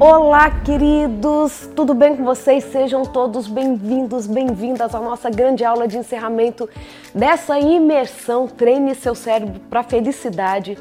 [0.00, 1.70] Olá, queridos!
[1.76, 2.64] Tudo bem com vocês?
[2.64, 6.68] Sejam todos bem-vindos, bem-vindas à nossa grande aula de encerramento
[7.14, 10.76] dessa imersão Treine seu cérebro para felicidade.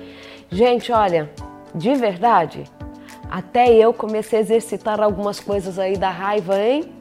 [0.49, 1.29] Gente, olha,
[1.75, 2.63] de verdade,
[3.29, 6.91] até eu comecei a exercitar algumas coisas aí da raiva, hein?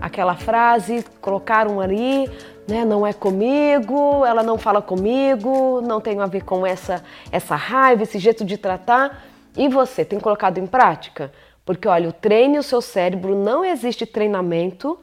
[0.00, 2.28] Aquela frase, colocaram ali,
[2.66, 2.84] né?
[2.84, 8.02] Não é comigo, ela não fala comigo, não tem a ver com essa, essa raiva,
[8.02, 9.29] esse jeito de tratar.
[9.56, 11.32] E você tem colocado em prática?
[11.64, 14.98] Porque olha, o treine o seu cérebro, não existe treinamento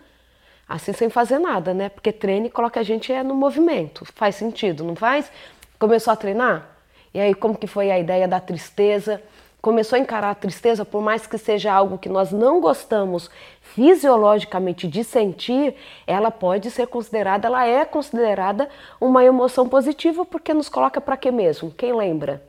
[0.67, 1.89] assim sem fazer nada, né?
[1.89, 4.05] Porque treine coloca a gente é no movimento.
[4.15, 5.31] Faz sentido, não faz?
[5.79, 6.69] Começou a treinar?
[7.13, 9.21] E aí como que foi a ideia da tristeza?
[9.61, 13.29] Começou a encarar a tristeza, por mais que seja algo que nós não gostamos
[13.61, 15.75] fisiologicamente de sentir,
[16.05, 18.69] ela pode ser considerada, ela é considerada
[19.01, 21.71] uma emoção positiva porque nos coloca para quê mesmo?
[21.71, 22.41] Quem lembra?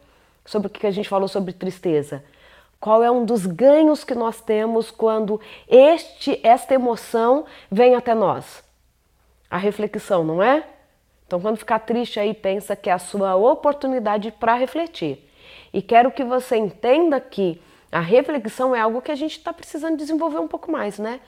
[0.48, 2.24] Sobre o que a gente falou sobre tristeza.
[2.80, 8.64] Qual é um dos ganhos que nós temos quando este, esta emoção vem até nós?
[9.50, 10.64] A reflexão, não é?
[11.26, 15.22] Então, quando ficar triste aí, pensa que é a sua oportunidade para refletir.
[15.70, 17.60] E quero que você entenda que
[17.92, 21.20] a reflexão é algo que a gente está precisando desenvolver um pouco mais, né?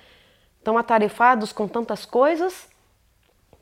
[0.56, 2.69] Estão atarefados com tantas coisas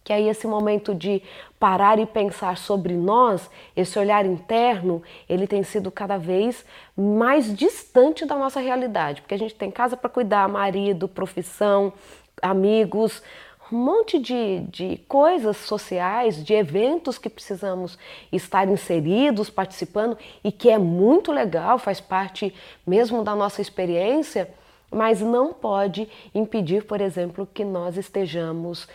[0.09, 1.23] que aí esse momento de
[1.61, 6.65] parar e pensar sobre nós, esse olhar interno, ele tem sido cada vez
[6.97, 11.93] mais distante da nossa realidade, porque a gente tem casa para cuidar, marido, profissão,
[12.41, 13.23] amigos,
[13.71, 17.99] um monte de, de coisas sociais, de eventos que precisamos
[18.33, 22.55] estar inseridos, participando e que é muito legal, faz parte
[22.87, 24.49] mesmo da nossa experiência,
[24.91, 28.89] mas não pode impedir, por exemplo, que nós estejamos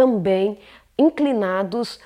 [0.00, 0.56] também
[0.98, 2.00] inclinados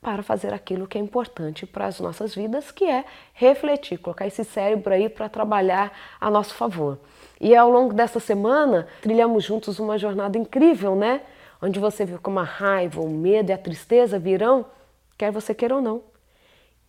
[0.00, 4.44] para fazer aquilo que é importante para as nossas vidas, que é refletir, colocar esse
[4.44, 5.90] cérebro aí para trabalhar
[6.20, 6.96] a nosso favor.
[7.40, 11.22] E ao longo dessa semana, trilhamos juntos uma jornada incrível, né?
[11.60, 14.64] Onde você viu como a raiva, o medo e a tristeza virão,
[15.18, 16.02] quer você queira ou não.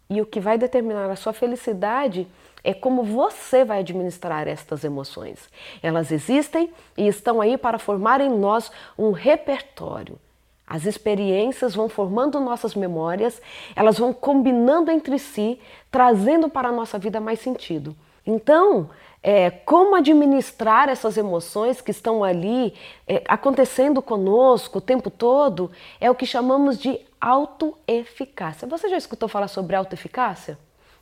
[0.07, 2.27] E o que vai determinar a sua felicidade
[2.63, 5.50] é como você vai administrar estas emoções.
[5.81, 10.19] Elas existem e estão aí para formar em nós um repertório
[10.67, 13.41] as experiências vão formando nossas memórias,
[13.75, 15.59] elas vão combinando entre si,
[15.91, 17.95] trazendo para a nossa vida mais sentido.
[18.25, 18.89] Então,
[19.21, 22.73] é, como administrar essas emoções que estão ali
[23.07, 28.67] é, acontecendo conosco o tempo todo é o que chamamos de autoeficácia.
[28.67, 30.57] Você já escutou falar sobre autoeficácia?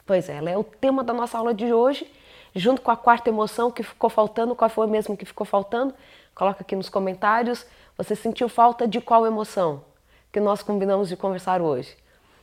[0.06, 2.10] Pois é, ela é o tema da nossa aula de hoje,
[2.54, 4.56] junto com a quarta emoção que ficou faltando.
[4.56, 5.94] Qual foi mesmo que ficou faltando?
[6.36, 7.66] Coloca aqui nos comentários.
[7.98, 9.84] Você sentiu falta de qual emoção
[10.32, 11.96] que nós combinamos de conversar hoje?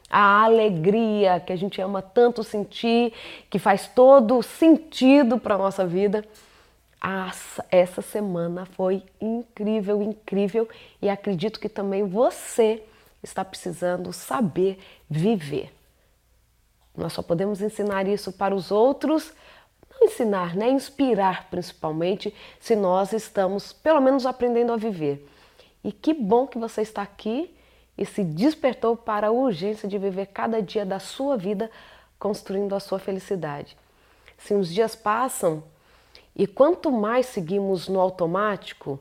[0.09, 3.13] A alegria que a gente ama tanto sentir,
[3.49, 6.25] que faz todo sentido para a nossa vida.
[7.71, 10.69] essa semana foi incrível, incrível
[11.01, 12.83] e acredito que também você
[13.23, 14.79] está precisando saber
[15.09, 15.73] viver.
[16.97, 19.33] Nós só podemos ensinar isso para os outros,
[19.91, 20.69] não ensinar, né?
[20.69, 25.27] Inspirar principalmente, se nós estamos pelo menos aprendendo a viver.
[25.83, 27.55] E que bom que você está aqui
[27.97, 31.71] e se despertou para a urgência de viver cada dia da sua vida
[32.19, 33.77] construindo a sua felicidade.
[34.39, 35.63] Se os dias passam
[36.35, 39.01] e quanto mais seguimos no automático,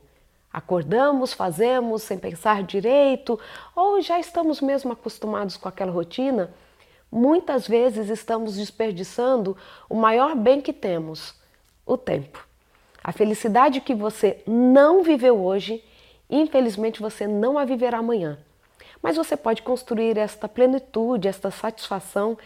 [0.52, 3.40] acordamos, fazemos sem pensar direito
[3.76, 6.54] ou já estamos mesmo acostumados com aquela rotina,
[7.12, 9.56] muitas vezes estamos desperdiçando
[9.90, 11.36] o maior bem que temos,
[11.86, 12.46] o tempo.
[13.04, 15.84] A felicidade que você não viveu hoje
[16.30, 18.38] Infelizmente você não a viverá amanhã.
[19.02, 22.38] Mas você pode construir esta plenitude, esta satisfação,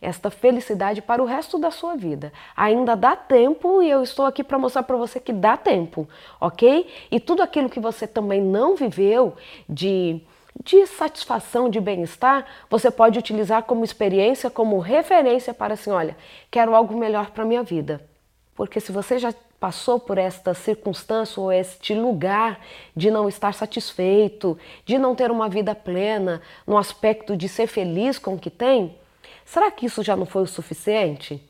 [0.00, 2.32] esta felicidade para o resto da sua vida.
[2.56, 6.08] Ainda dá tempo e eu estou aqui para mostrar para você que dá tempo,
[6.40, 6.86] ok?
[7.10, 9.34] E tudo aquilo que você também não viveu
[9.68, 10.20] de,
[10.62, 16.16] de satisfação, de bem-estar, você pode utilizar como experiência, como referência para assim: olha,
[16.50, 18.11] quero algo melhor para a minha vida.
[18.54, 22.60] Porque se você já passou por esta circunstância ou este lugar
[22.96, 28.18] de não estar satisfeito, de não ter uma vida plena, no aspecto de ser feliz
[28.18, 28.98] com o que tem,
[29.44, 31.40] será que isso já não foi o suficiente?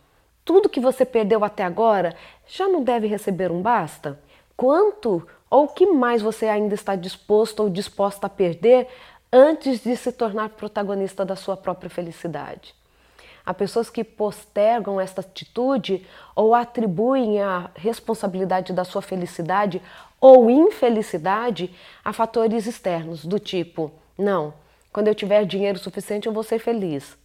[0.44, 2.14] Tudo que você perdeu até agora
[2.46, 4.20] já não deve receber um basta?
[4.56, 8.88] Quanto ou que mais você ainda está disposto ou disposta a perder
[9.32, 12.75] antes de se tornar protagonista da sua própria felicidade?
[13.44, 19.83] Há pessoas que postergam esta atitude ou atribuem a responsabilidade da sua felicidade
[20.21, 21.75] ou infelicidade
[22.05, 24.55] a fatores externos, do tipo: não,
[24.93, 27.17] quando eu tiver dinheiro suficiente eu vou ser feliz.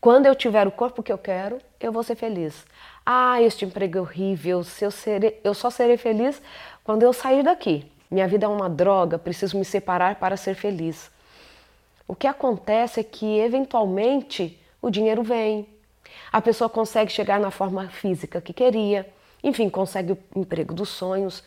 [0.00, 2.64] Quando eu tiver o corpo que eu quero, eu vou ser feliz.
[3.04, 6.40] Ah, este emprego é horrível, se eu, serei, eu só serei feliz
[6.84, 7.90] quando eu sair daqui.
[8.10, 11.10] Minha vida é uma droga, preciso me separar para ser feliz.
[12.06, 15.68] O que acontece é que, eventualmente, o dinheiro vem,
[16.30, 19.12] a pessoa consegue chegar na forma física que queria,
[19.42, 21.42] enfim, consegue o emprego dos sonhos,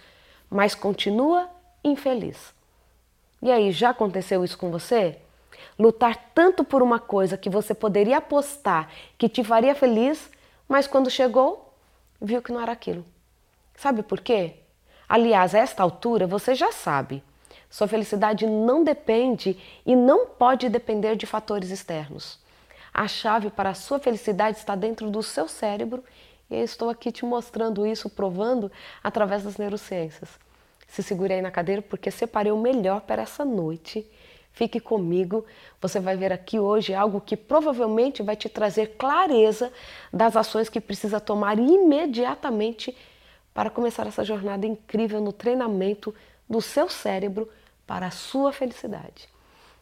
[0.49, 1.49] mas continua
[1.81, 2.53] infeliz.
[3.41, 5.17] E aí, já aconteceu isso com você?
[5.77, 10.29] Lutar tanto por uma coisa que você poderia apostar que te faria feliz,
[10.67, 11.73] mas quando chegou,
[12.21, 13.05] viu que não era aquilo.
[13.73, 14.55] Sabe por quê?
[15.07, 17.23] Aliás, a esta altura você já sabe.
[17.69, 22.37] Sua felicidade não depende e não pode depender de fatores externos.
[22.99, 26.03] A chave para a sua felicidade está dentro do seu cérebro
[26.51, 28.69] e eu estou aqui te mostrando isso, provando
[29.01, 30.27] através das neurociências.
[30.85, 34.05] Se segure aí na cadeira porque separei o melhor para essa noite.
[34.51, 35.45] Fique comigo,
[35.81, 39.71] você vai ver aqui hoje algo que provavelmente vai te trazer clareza
[40.11, 42.93] das ações que precisa tomar imediatamente
[43.53, 46.13] para começar essa jornada incrível no treinamento
[46.49, 47.49] do seu cérebro
[47.87, 49.29] para a sua felicidade.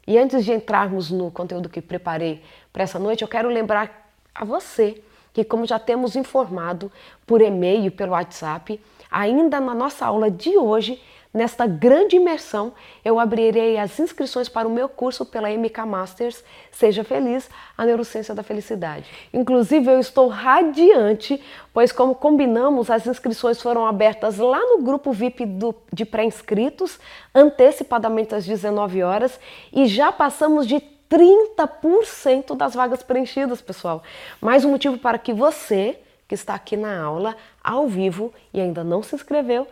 [0.07, 4.45] E antes de entrarmos no conteúdo que preparei para essa noite, eu quero lembrar a
[4.45, 6.89] você que, como já temos informado
[7.25, 8.81] por e-mail pelo WhatsApp,
[9.11, 11.01] ainda na nossa aula de hoje
[11.37, 12.73] Nesta grande imersão,
[13.05, 17.47] eu abrirei as inscrições para o meu curso pela MK Masters Seja Feliz,
[17.77, 19.05] a Neurociência da Felicidade.
[19.31, 21.39] Inclusive, eu estou radiante,
[21.71, 26.99] pois, como combinamos, as inscrições foram abertas lá no grupo VIP do, de pré-inscritos,
[27.35, 29.39] antecipadamente às 19 horas,
[29.71, 34.01] e já passamos de 30% das vagas preenchidas, pessoal.
[34.41, 38.83] Mais um motivo para que você, que está aqui na aula, ao vivo e ainda
[38.83, 39.67] não se inscreveu,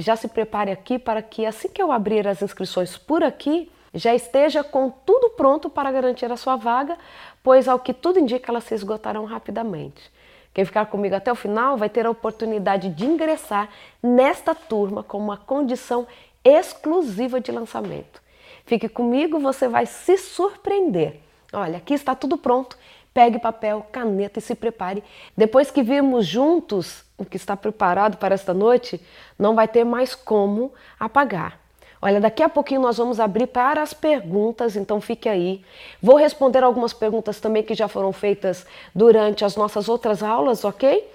[0.00, 4.14] já se prepare aqui para que assim que eu abrir as inscrições por aqui, já
[4.14, 6.96] esteja com tudo pronto para garantir a sua vaga,
[7.42, 10.10] pois ao que tudo indica elas se esgotarão rapidamente.
[10.52, 13.68] Quem ficar comigo até o final vai ter a oportunidade de ingressar
[14.02, 16.06] nesta turma com uma condição
[16.44, 18.20] exclusiva de lançamento.
[18.64, 21.20] Fique comigo, você vai se surpreender.
[21.52, 22.76] Olha, aqui está tudo pronto.
[23.12, 25.02] Pegue papel, caneta e se prepare.
[25.36, 29.00] Depois que virmos juntos o que está preparado para esta noite,
[29.38, 31.58] não vai ter mais como apagar.
[32.02, 35.62] Olha, daqui a pouquinho nós vamos abrir para as perguntas, então fique aí.
[36.02, 38.64] Vou responder algumas perguntas também que já foram feitas
[38.94, 41.06] durante as nossas outras aulas, ok?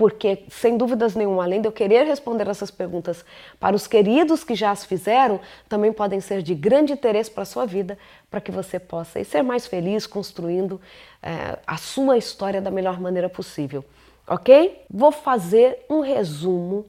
[0.00, 3.22] Porque, sem dúvidas nenhuma, além de eu querer responder essas perguntas
[3.58, 5.38] para os queridos que já as fizeram,
[5.68, 7.98] também podem ser de grande interesse para a sua vida,
[8.30, 10.80] para que você possa ser mais feliz construindo
[11.22, 13.84] é, a sua história da melhor maneira possível.
[14.26, 14.86] Ok?
[14.88, 16.86] Vou fazer um resumo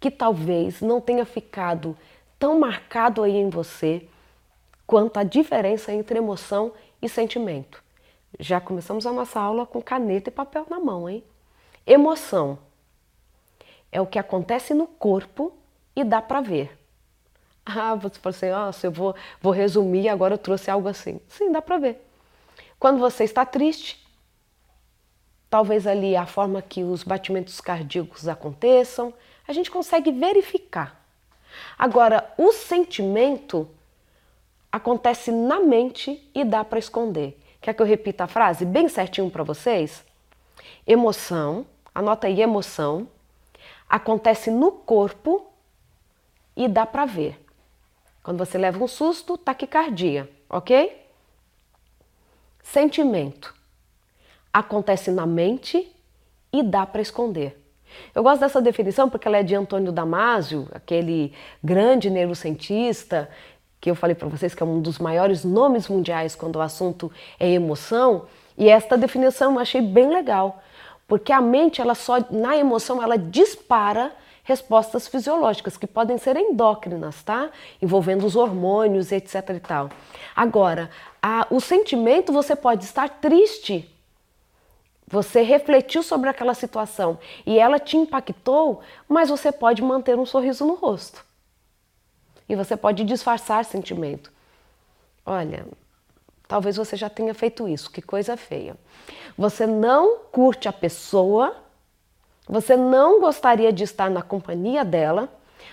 [0.00, 1.96] que talvez não tenha ficado
[2.40, 4.02] tão marcado aí em você
[4.84, 7.80] quanto a diferença entre emoção e sentimento.
[8.36, 11.22] Já começamos a nossa aula com caneta e papel na mão, hein?
[11.86, 12.58] Emoção
[13.90, 15.52] é o que acontece no corpo
[15.94, 16.78] e dá para ver.
[17.64, 21.20] Ah, você fala assim, nossa, eu vou, vou resumir, agora eu trouxe algo assim.
[21.28, 22.06] Sim, dá para ver.
[22.78, 24.04] Quando você está triste,
[25.48, 29.12] talvez ali a forma que os batimentos cardíacos aconteçam,
[29.46, 31.04] a gente consegue verificar.
[31.76, 33.68] Agora, o sentimento
[34.70, 37.38] acontece na mente e dá para esconder.
[37.60, 40.04] Quer que eu repita a frase bem certinho para vocês?
[40.86, 43.08] Emoção, anota aí emoção,
[43.88, 45.46] acontece no corpo
[46.56, 47.44] e dá para ver.
[48.22, 51.00] Quando você leva um susto, taquicardia, ok?
[52.62, 53.54] Sentimento
[54.52, 55.90] acontece na mente
[56.52, 57.56] e dá para esconder.
[58.14, 63.28] Eu gosto dessa definição porque ela é de Antônio Damasio, aquele grande neurocientista
[63.80, 67.10] que eu falei para vocês que é um dos maiores nomes mundiais quando o assunto
[67.38, 68.26] é emoção.
[68.60, 70.62] E esta definição eu achei bem legal,
[71.08, 74.12] porque a mente, ela só na emoção, ela dispara
[74.44, 77.48] respostas fisiológicas que podem ser endócrinas, tá?
[77.80, 79.88] Envolvendo os hormônios, etc e tal.
[80.36, 80.90] Agora,
[81.22, 83.90] a, o sentimento você pode estar triste.
[85.06, 90.66] Você refletiu sobre aquela situação e ela te impactou, mas você pode manter um sorriso
[90.66, 91.24] no rosto.
[92.46, 94.30] E você pode disfarçar sentimento.
[95.24, 95.66] Olha,
[96.50, 98.76] Talvez você já tenha feito isso, que coisa feia.
[99.38, 101.54] Você não curte a pessoa,
[102.44, 105.28] você não gostaria de estar na companhia dela,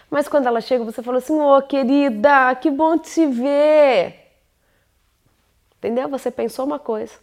[0.08, 4.36] mas quando ela chega, você fala assim: Ô oh, querida, que bom te ver.
[5.80, 6.08] Entendeu?
[6.10, 7.16] Você pensou uma coisa,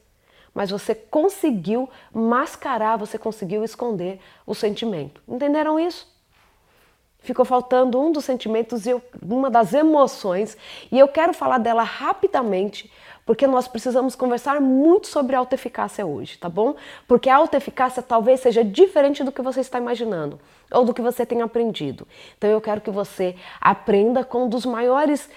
[0.53, 5.23] mas você conseguiu mascarar, você conseguiu esconder o sentimento.
[5.29, 6.13] Entenderam isso?
[7.25, 10.57] ficou faltando um dos sentimentos e uma das emoções,
[10.93, 12.93] e eu quero falar dela rapidamente,
[13.25, 16.75] porque nós precisamos conversar muito sobre autoeficácia hoje, tá bom?
[17.09, 20.39] Porque a autoeficácia talvez seja diferente do que você está imaginando
[20.71, 22.07] ou do que você tem aprendido.
[22.37, 25.29] Então eu quero que você aprenda com um dos maiores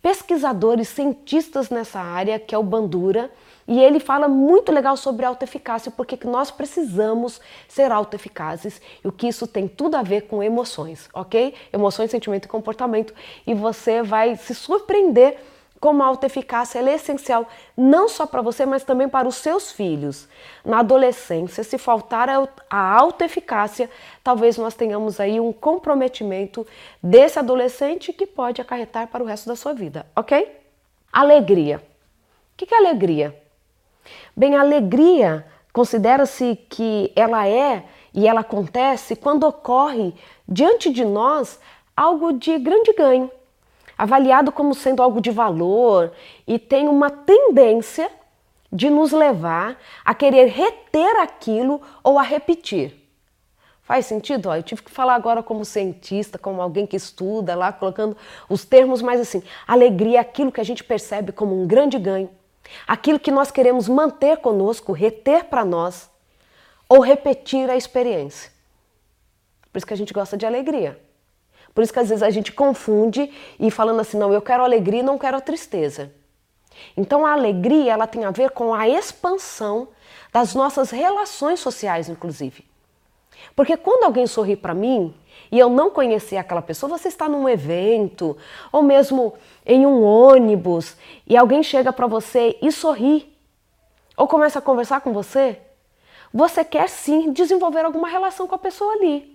[0.00, 3.30] pesquisadores, cientistas nessa área, que é o Bandura,
[3.66, 9.28] e ele fala muito legal sobre autoeficácia, porque nós precisamos ser autoeficazes e o que
[9.28, 11.54] isso tem tudo a ver com emoções, ok?
[11.72, 13.14] Emoções, sentimento e comportamento,
[13.46, 15.38] e você vai se surpreender
[15.84, 20.26] como a autoeficácia é essencial não só para você, mas também para os seus filhos.
[20.64, 22.30] Na adolescência, se faltar
[22.70, 23.90] a autoeficácia,
[24.22, 26.66] talvez nós tenhamos aí um comprometimento
[27.02, 30.58] desse adolescente que pode acarretar para o resto da sua vida, ok?
[31.12, 31.76] Alegria.
[31.76, 33.38] O que é alegria?
[34.34, 40.14] Bem, a alegria considera-se que ela é e ela acontece quando ocorre
[40.48, 41.60] diante de nós
[41.94, 43.30] algo de grande ganho
[43.96, 46.12] avaliado como sendo algo de valor
[46.46, 48.10] e tem uma tendência
[48.72, 53.04] de nos levar a querer reter aquilo ou a repetir.
[53.82, 54.48] Faz sentido?
[54.48, 58.16] Ó, eu tive que falar agora como cientista, como alguém que estuda lá, colocando
[58.48, 59.42] os termos mais assim.
[59.66, 62.30] Alegria é aquilo que a gente percebe como um grande ganho,
[62.86, 66.10] aquilo que nós queremos manter conosco, reter para nós,
[66.88, 68.50] ou repetir a experiência.
[69.70, 70.98] Por isso que a gente gosta de alegria.
[71.74, 75.00] Por isso que às vezes a gente confunde e falando assim, não, eu quero alegria
[75.00, 76.12] e não quero tristeza.
[76.96, 79.88] Então a alegria, ela tem a ver com a expansão
[80.32, 82.64] das nossas relações sociais, inclusive.
[83.56, 85.14] Porque quando alguém sorri para mim
[85.50, 88.36] e eu não conhecer aquela pessoa, você está num evento
[88.70, 89.34] ou mesmo
[89.66, 93.36] em um ônibus e alguém chega para você e sorri
[94.16, 95.60] ou começa a conversar com você,
[96.32, 99.34] você quer sim desenvolver alguma relação com a pessoa ali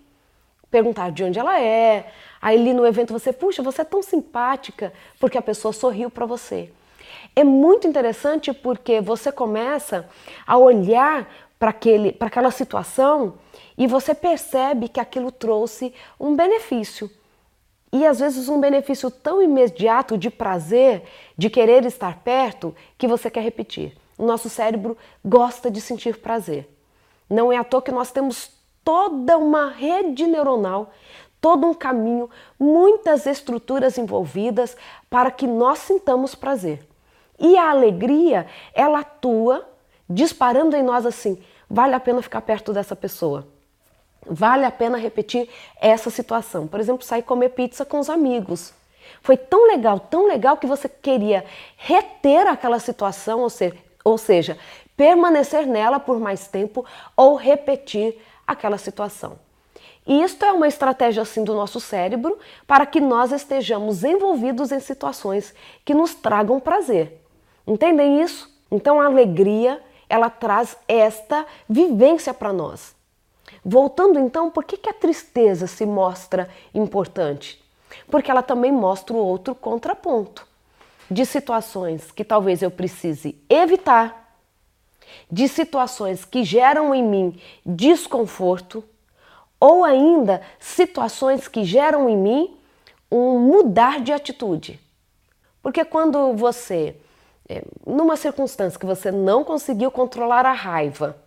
[0.70, 2.12] perguntar de onde ela é.
[2.42, 6.26] Aí ali no evento você, puxa, você é tão simpática porque a pessoa sorriu para
[6.26, 6.72] você.
[7.36, 10.08] É muito interessante porque você começa
[10.46, 11.28] a olhar
[11.58, 11.76] para
[12.22, 13.34] aquela situação
[13.78, 17.12] e você percebe que aquilo trouxe um benefício.
[17.92, 21.04] E às vezes um benefício tão imediato de prazer,
[21.38, 23.98] de querer estar perto, que você quer repetir.
[24.18, 26.70] O nosso cérebro gosta de sentir prazer.
[27.30, 28.52] Não é à toa que nós temos
[28.84, 30.94] toda uma rede neuronal,
[31.42, 32.30] todo um caminho,
[32.60, 34.76] muitas estruturas envolvidas
[35.10, 36.86] para que nós sintamos prazer.
[37.40, 39.68] E a alegria, ela atua
[40.10, 43.48] disparando em nós assim: vale a pena ficar perto dessa pessoa.
[44.26, 46.68] Vale a pena repetir essa situação.
[46.68, 48.74] Por exemplo, sair comer pizza com os amigos.
[49.22, 51.46] Foi tão legal, tão legal que você queria
[51.78, 54.58] reter aquela situação, ou seja, ou seja
[55.00, 59.40] permanecer nela por mais tempo ou repetir aquela situação.
[60.08, 65.54] Isto é uma estratégia assim do nosso cérebro para que nós estejamos envolvidos em situações
[65.86, 67.22] que nos tragam prazer.
[67.68, 68.50] Entendem isso?
[68.72, 72.96] Então a alegria, ela traz esta vivência para nós.
[73.64, 77.64] Voltando então, por que, que a tristeza se mostra importante?
[78.08, 80.48] Porque ela também mostra o outro contraponto
[81.10, 84.38] de situações que talvez eu precise evitar
[85.32, 88.84] de situações que geram em mim desconforto
[89.60, 92.58] ou ainda situações que geram em mim
[93.12, 94.80] um mudar de atitude.
[95.62, 96.96] Porque quando você,
[97.48, 101.18] é, numa circunstância que você não conseguiu controlar a raiva,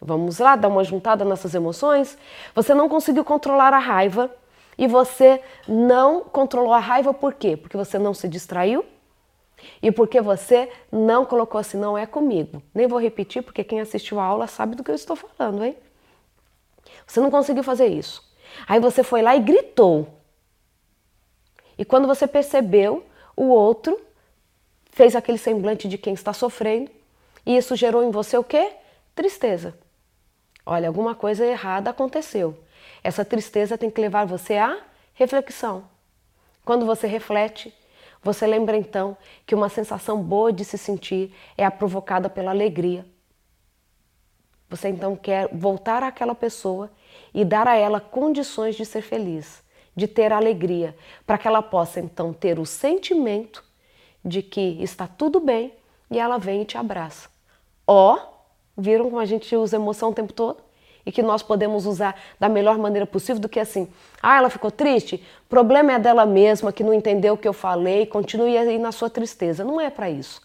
[0.00, 2.18] vamos lá dar uma juntada nessas emoções,
[2.54, 4.30] você não conseguiu controlar a raiva
[4.76, 7.56] e você não controlou a raiva por quê?
[7.56, 8.84] Porque você não se distraiu,
[9.82, 12.62] e porque você não colocou assim, não é comigo.
[12.74, 15.76] Nem vou repetir, porque quem assistiu a aula sabe do que eu estou falando, hein?
[17.06, 18.22] Você não conseguiu fazer isso.
[18.66, 20.08] Aí você foi lá e gritou.
[21.76, 23.04] E quando você percebeu,
[23.36, 24.00] o outro
[24.90, 26.90] fez aquele semblante de quem está sofrendo.
[27.44, 28.72] E isso gerou em você o quê?
[29.14, 29.76] Tristeza.
[30.64, 32.56] Olha, alguma coisa errada aconteceu.
[33.02, 34.80] Essa tristeza tem que levar você à
[35.12, 35.84] reflexão.
[36.64, 37.74] Quando você reflete,
[38.22, 43.04] você lembra então que uma sensação boa de se sentir é a provocada pela alegria.
[44.68, 46.90] Você então quer voltar àquela pessoa
[47.32, 49.62] e dar a ela condições de ser feliz,
[49.94, 53.64] de ter alegria, para que ela possa então ter o sentimento
[54.24, 55.72] de que está tudo bem
[56.10, 57.28] e ela vem e te abraça.
[57.86, 60.64] Ó, oh, viram como a gente usa emoção o tempo todo?
[61.06, 63.88] e que nós podemos usar da melhor maneira possível do que assim,
[64.22, 68.06] ah, ela ficou triste, problema é dela mesma que não entendeu o que eu falei,
[68.06, 69.64] continue aí na sua tristeza.
[69.64, 70.40] Não é para isso.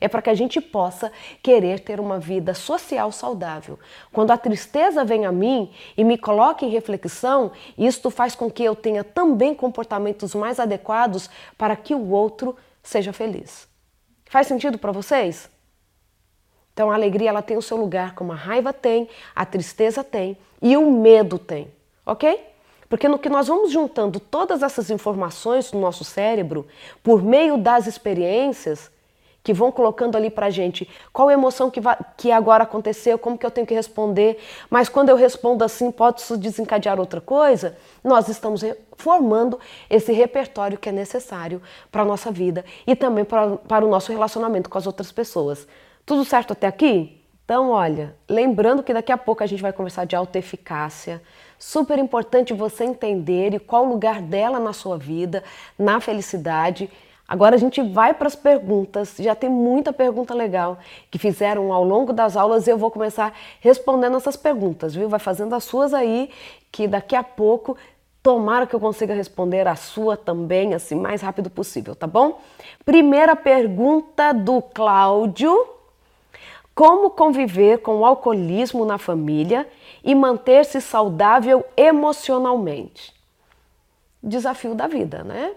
[0.00, 3.78] É para que a gente possa querer ter uma vida social saudável.
[4.12, 8.64] Quando a tristeza vem a mim e me coloca em reflexão, isto faz com que
[8.64, 11.28] eu tenha também comportamentos mais adequados
[11.58, 13.68] para que o outro seja feliz.
[14.24, 15.50] Faz sentido para vocês?
[16.72, 20.38] Então a alegria ela tem o seu lugar, como a raiva tem, a tristeza tem
[20.62, 21.68] e o medo tem,
[22.06, 22.48] ok?
[22.88, 26.66] Porque no que nós vamos juntando todas essas informações no nosso cérebro,
[27.02, 28.90] por meio das experiências,
[29.42, 31.80] que vão colocando ali pra gente qual emoção que,
[32.16, 36.22] que agora aconteceu, como que eu tenho que responder, mas quando eu respondo assim, pode
[36.38, 38.62] desencadear outra coisa, nós estamos
[38.96, 44.12] formando esse repertório que é necessário para nossa vida e também para, para o nosso
[44.12, 45.66] relacionamento com as outras pessoas.
[46.04, 47.20] Tudo certo até aqui?
[47.44, 51.20] Então, olha, lembrando que daqui a pouco a gente vai conversar de autoeficácia.
[51.58, 55.42] Super importante você entender qual o lugar dela na sua vida,
[55.76, 56.88] na felicidade
[57.30, 59.14] Agora a gente vai para as perguntas.
[59.16, 63.32] Já tem muita pergunta legal que fizeram ao longo das aulas e eu vou começar
[63.60, 65.08] respondendo essas perguntas, viu?
[65.08, 66.28] Vai fazendo as suas aí,
[66.72, 67.76] que daqui a pouco
[68.20, 72.40] tomara que eu consiga responder a sua também, assim, mais rápido possível, tá bom?
[72.84, 75.56] Primeira pergunta do Cláudio.
[76.74, 79.68] Como conviver com o alcoolismo na família
[80.02, 83.14] e manter-se saudável emocionalmente?
[84.20, 85.52] Desafio da vida, né?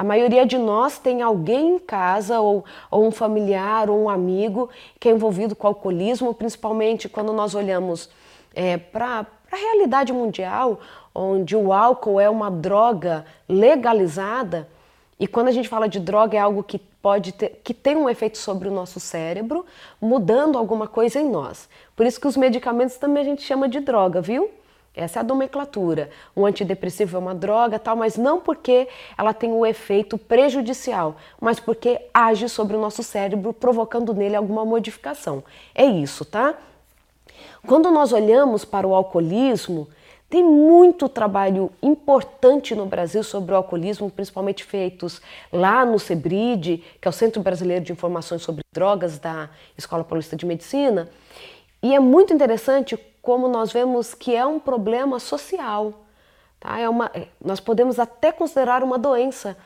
[0.00, 4.70] A maioria de nós tem alguém em casa, ou, ou um familiar, ou um amigo
[4.98, 8.08] que é envolvido com alcoolismo, principalmente quando nós olhamos
[8.54, 10.80] é, para a realidade mundial,
[11.14, 14.66] onde o álcool é uma droga legalizada.
[15.18, 18.08] E quando a gente fala de droga, é algo que pode ter, que tem um
[18.08, 19.66] efeito sobre o nosso cérebro,
[20.00, 21.68] mudando alguma coisa em nós.
[21.94, 24.50] Por isso que os medicamentos também a gente chama de droga, viu?
[24.94, 26.10] Essa é a nomenclatura.
[26.34, 31.60] O antidepressivo é uma droga, tal, mas não porque ela tem um efeito prejudicial, mas
[31.60, 35.44] porque age sobre o nosso cérebro, provocando nele alguma modificação.
[35.74, 36.56] É isso, tá?
[37.66, 39.86] Quando nós olhamos para o alcoolismo,
[40.28, 45.20] tem muito trabalho importante no Brasil sobre o alcoolismo, principalmente feitos
[45.52, 50.36] lá no CEBRID, que é o Centro Brasileiro de Informações sobre Drogas da Escola Paulista
[50.36, 51.08] de Medicina.
[51.82, 55.92] E é muito interessante como nós vemos que é um problema social.
[56.58, 56.78] Tá?
[56.78, 59.56] É uma, é, nós podemos até considerar uma doença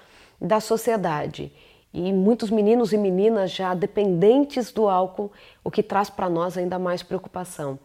[0.40, 1.52] da sociedade.
[1.92, 5.30] E muitos meninos e meninas já dependentes do álcool,
[5.62, 7.78] o que traz para nós ainda mais preocupação.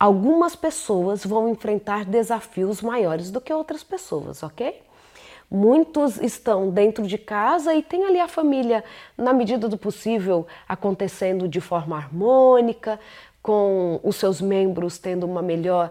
[0.00, 4.82] Algumas pessoas vão enfrentar desafios maiores do que outras pessoas, ok?
[5.54, 8.82] Muitos estão dentro de casa e tem ali a família,
[9.18, 12.98] na medida do possível, acontecendo de forma harmônica,
[13.42, 15.90] com os seus membros tendo uma melhor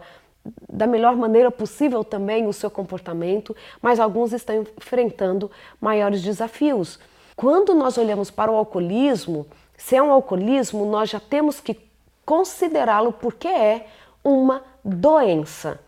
[0.68, 7.00] da melhor maneira possível também o seu comportamento, mas alguns estão enfrentando maiores desafios.
[7.36, 9.46] Quando nós olhamos para o alcoolismo,
[9.78, 11.80] se é um alcoolismo, nós já temos que
[12.26, 13.88] considerá-lo porque é
[14.24, 15.80] uma doença.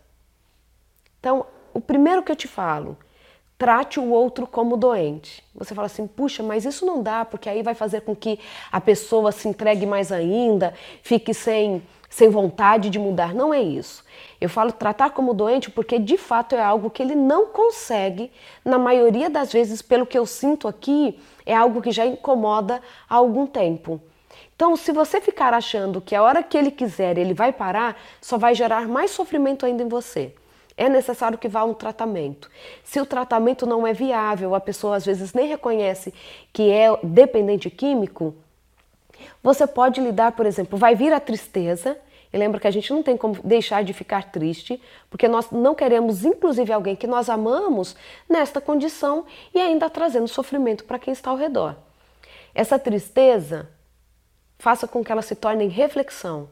[1.19, 2.97] Então, o primeiro que eu te falo,
[3.63, 5.41] trate o outro como doente.
[5.55, 8.37] Você fala assim, puxa, mas isso não dá, porque aí vai fazer com que
[8.69, 13.33] a pessoa se entregue mais ainda, fique sem, sem vontade de mudar.
[13.33, 14.03] Não é isso.
[14.41, 18.29] Eu falo tratar como doente porque de fato é algo que ele não consegue,
[18.65, 23.15] na maioria das vezes, pelo que eu sinto aqui, é algo que já incomoda há
[23.15, 24.01] algum tempo.
[24.57, 28.37] Então, se você ficar achando que a hora que ele quiser ele vai parar, só
[28.37, 30.33] vai gerar mais sofrimento ainda em você
[30.75, 32.49] é necessário que vá um tratamento.
[32.83, 36.13] Se o tratamento não é viável, a pessoa às vezes nem reconhece
[36.51, 38.35] que é dependente químico,
[39.41, 41.97] você pode lidar, por exemplo, vai vir a tristeza,
[42.31, 45.75] e lembra que a gente não tem como deixar de ficar triste, porque nós não
[45.75, 47.95] queremos, inclusive, alguém que nós amamos
[48.27, 51.75] nesta condição e ainda trazendo sofrimento para quem está ao redor.
[52.55, 53.69] Essa tristeza
[54.57, 56.49] faça com que ela se torne reflexão.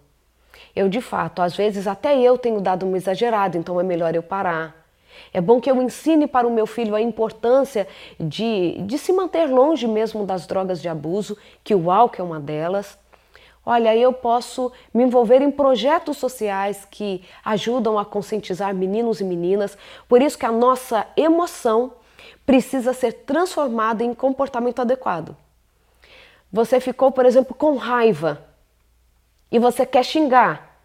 [0.76, 4.24] Eu, de fato, às vezes até eu tenho dado uma exagerada, então é melhor eu
[4.24, 4.82] parar.
[5.34, 7.88] É bom que eu ensine para o meu filho a importância
[8.20, 12.40] de, de se manter longe mesmo das drogas de abuso, que o álcool é uma
[12.40, 12.98] delas.
[13.66, 19.78] Olha, eu posso me envolver em projetos sociais que ajudam a conscientizar meninos e meninas,
[20.08, 21.94] por isso que a nossa emoção
[22.46, 25.38] precisa ser transformada em comportamento adequado.
[26.52, 28.51] Você ficou, por exemplo, com raiva
[29.52, 30.80] e você quer xingar,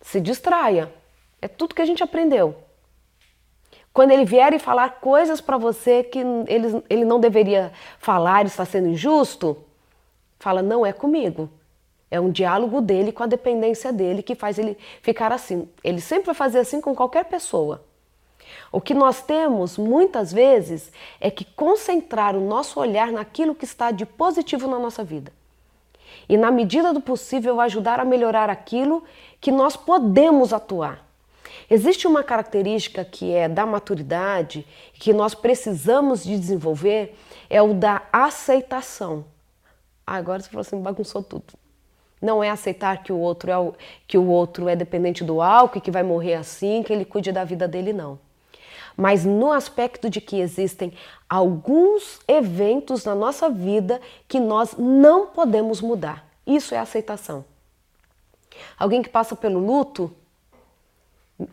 [0.00, 0.92] se distraia.
[1.42, 2.54] É tudo que a gente aprendeu.
[3.92, 8.64] Quando ele vier e falar coisas para você que ele, ele não deveria falar, está
[8.64, 9.56] sendo injusto,
[10.38, 11.50] fala: não é comigo.
[12.08, 15.68] É um diálogo dele com a dependência dele que faz ele ficar assim.
[15.82, 17.84] Ele sempre vai fazer assim com qualquer pessoa.
[18.70, 23.90] O que nós temos muitas vezes é que concentrar o nosso olhar naquilo que está
[23.90, 25.32] de positivo na nossa vida
[26.28, 29.04] e, na medida do possível, ajudar a melhorar aquilo
[29.40, 31.04] que nós podemos atuar.
[31.70, 37.16] Existe uma característica que é da maturidade que nós precisamos de desenvolver,
[37.50, 39.24] é o da aceitação.
[40.06, 41.54] Ah, agora você falou assim, bagunçou tudo.
[42.22, 43.74] Não é aceitar que o outro é o,
[44.06, 47.44] que o outro é dependente do álcool que vai morrer assim, que ele cuide da
[47.44, 48.18] vida dele não.
[48.96, 50.92] Mas no aspecto de que existem
[51.28, 56.26] alguns eventos na nossa vida que nós não podemos mudar.
[56.46, 57.44] Isso é aceitação.
[58.78, 60.10] Alguém que passa pelo luto,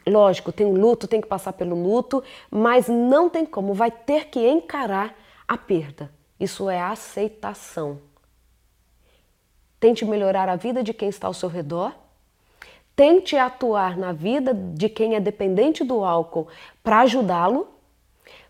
[0.07, 4.27] lógico, tem um luto, tem que passar pelo luto, mas não tem como, vai ter
[4.27, 5.15] que encarar
[5.47, 6.09] a perda.
[6.39, 7.99] Isso é aceitação.
[9.79, 11.93] Tente melhorar a vida de quem está ao seu redor.
[12.95, 16.47] Tente atuar na vida de quem é dependente do álcool
[16.83, 17.67] para ajudá-lo.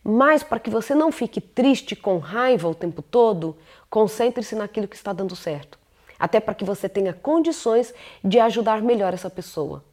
[0.03, 3.56] Mas para que você não fique triste com raiva o tempo todo,
[3.89, 5.79] concentre-se naquilo que está dando certo.
[6.19, 9.84] Até para que você tenha condições de ajudar melhor essa pessoa.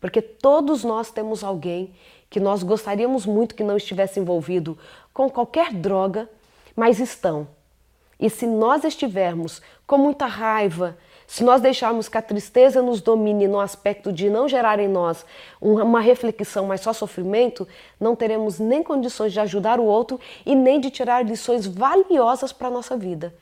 [0.00, 1.94] Porque todos nós temos alguém
[2.28, 4.76] que nós gostaríamos muito que não estivesse envolvido
[5.12, 6.28] com qualquer droga,
[6.74, 7.46] mas estão.
[8.18, 13.48] E se nós estivermos com muita raiva, se nós deixarmos que a tristeza nos domine
[13.48, 15.24] no aspecto de não gerar em nós
[15.60, 17.66] uma reflexão, mas só sofrimento,
[17.98, 22.68] não teremos nem condições de ajudar o outro e nem de tirar lições valiosas para
[22.68, 23.34] a nossa vida.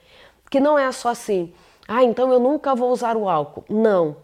[0.50, 1.52] Que não é só assim,
[1.88, 3.64] ah, então eu nunca vou usar o álcool.
[3.68, 4.16] Não.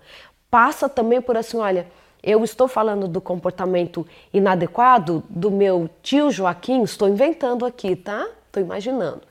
[0.50, 1.86] Passa também por assim, olha,
[2.22, 8.28] eu estou falando do comportamento inadequado do meu tio Joaquim, estou inventando aqui, tá?
[8.46, 9.22] Estou imaginando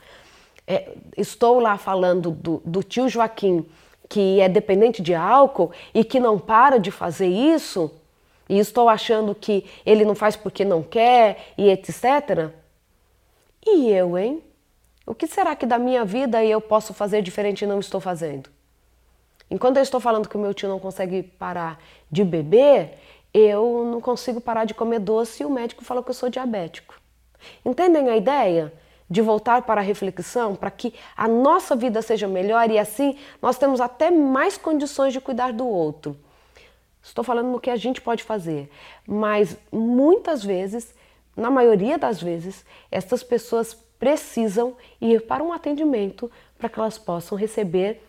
[0.68, 3.66] é, estou lá falando do, do tio Joaquim
[4.10, 7.92] que é dependente de álcool e que não para de fazer isso,
[8.50, 12.52] e estou achando que ele não faz porque não quer e etc.
[13.66, 14.42] E eu, hein?
[15.06, 18.50] O que será que da minha vida eu posso fazer diferente e não estou fazendo?
[19.50, 22.98] Enquanto eu estou falando que o meu tio não consegue parar de beber,
[23.34, 27.00] eu não consigo parar de comer doce e o médico falou que eu sou diabético.
[27.66, 28.74] Entendem a ideia?
[29.10, 33.58] De voltar para a reflexão, para que a nossa vida seja melhor e assim nós
[33.58, 36.18] temos até mais condições de cuidar do outro.
[37.02, 38.70] Estou falando no que a gente pode fazer,
[39.08, 40.94] mas muitas vezes,
[41.36, 47.38] na maioria das vezes, estas pessoas precisam ir para um atendimento para que elas possam
[47.38, 48.04] receber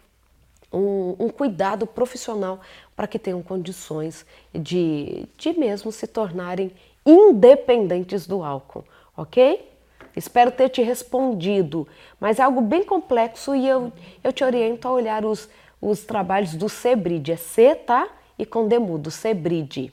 [0.72, 2.60] um, um cuidado profissional
[2.94, 6.72] para que tenham condições de, de mesmo se tornarem
[7.06, 8.84] independentes do álcool,
[9.16, 9.77] ok?
[10.18, 11.86] Espero ter te respondido,
[12.18, 13.92] mas é algo bem complexo e eu,
[14.24, 15.48] eu te oriento a olhar os,
[15.80, 17.30] os trabalhos do Cebrid.
[17.30, 18.08] É C, tá?
[18.36, 19.92] E com demudo, Cebrid.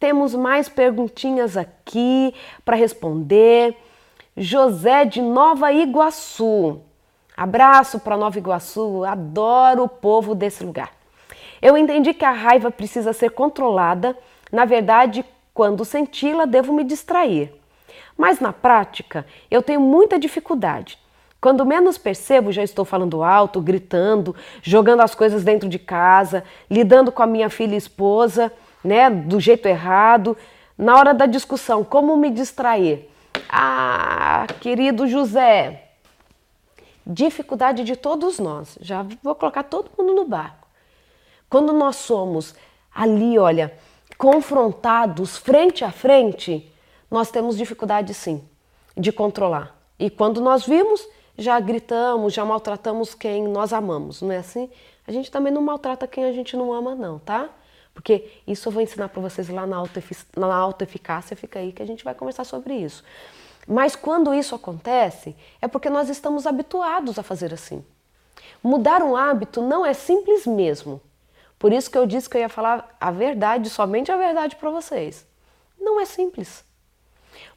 [0.00, 3.76] Temos mais perguntinhas aqui para responder.
[4.36, 6.80] José de Nova Iguaçu.
[7.36, 10.90] Abraço para Nova Iguaçu, adoro o povo desse lugar.
[11.60, 14.18] Eu entendi que a raiva precisa ser controlada.
[14.50, 17.61] Na verdade, quando senti-la, devo me distrair.
[18.22, 20.96] Mas na prática, eu tenho muita dificuldade.
[21.40, 24.32] Quando menos percebo, já estou falando alto, gritando,
[24.62, 28.52] jogando as coisas dentro de casa, lidando com a minha filha e esposa,
[28.84, 30.36] né, do jeito errado.
[30.78, 33.10] Na hora da discussão, como me distrair?
[33.48, 35.88] Ah, querido José,
[37.04, 38.78] dificuldade de todos nós.
[38.80, 40.68] Já vou colocar todo mundo no barco.
[41.50, 42.54] Quando nós somos
[42.94, 43.76] ali, olha,
[44.16, 46.71] confrontados frente a frente,
[47.12, 48.42] nós temos dificuldade sim
[48.96, 49.76] de controlar.
[49.98, 54.70] E quando nós vimos, já gritamos, já maltratamos quem nós amamos, não é assim?
[55.06, 57.50] A gente também não maltrata quem a gente não ama, não, tá?
[57.92, 62.02] Porque isso eu vou ensinar para vocês lá na autoeficácia, fica aí que a gente
[62.02, 63.04] vai conversar sobre isso.
[63.68, 67.84] Mas quando isso acontece, é porque nós estamos habituados a fazer assim.
[68.62, 70.98] Mudar um hábito não é simples mesmo.
[71.58, 74.70] Por isso que eu disse que eu ia falar a verdade, somente a verdade para
[74.70, 75.26] vocês.
[75.78, 76.64] Não é simples.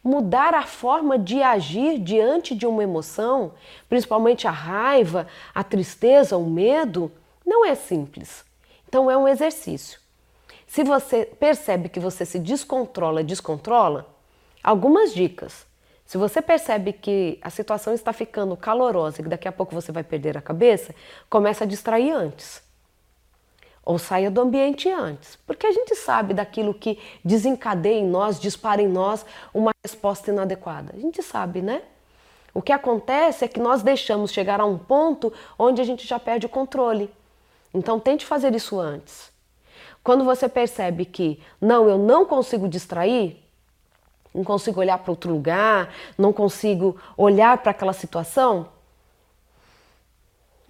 [0.05, 3.53] Mudar a forma de agir diante de uma emoção,
[3.89, 7.11] principalmente a raiva, a tristeza, o medo,
[7.43, 8.45] não é simples.
[8.87, 9.99] Então é um exercício.
[10.67, 14.07] Se você percebe que você se descontrola, descontrola,
[14.63, 15.65] algumas dicas.
[16.05, 19.91] Se você percebe que a situação está ficando calorosa e que daqui a pouco você
[19.91, 20.93] vai perder a cabeça,
[21.31, 22.64] começa a distrair antes
[23.85, 28.81] ou saia do ambiente antes, porque a gente sabe daquilo que desencadeia em nós, dispara
[28.81, 30.91] em nós uma resposta inadequada.
[30.95, 31.83] A gente sabe, né?
[32.51, 36.19] O que acontece é que nós deixamos chegar a um ponto onde a gente já
[36.19, 37.11] perde o controle.
[37.71, 39.31] Então tente fazer isso antes.
[40.03, 43.43] Quando você percebe que não, eu não consigo distrair,
[44.33, 48.69] não consigo olhar para outro lugar, não consigo olhar para aquela situação,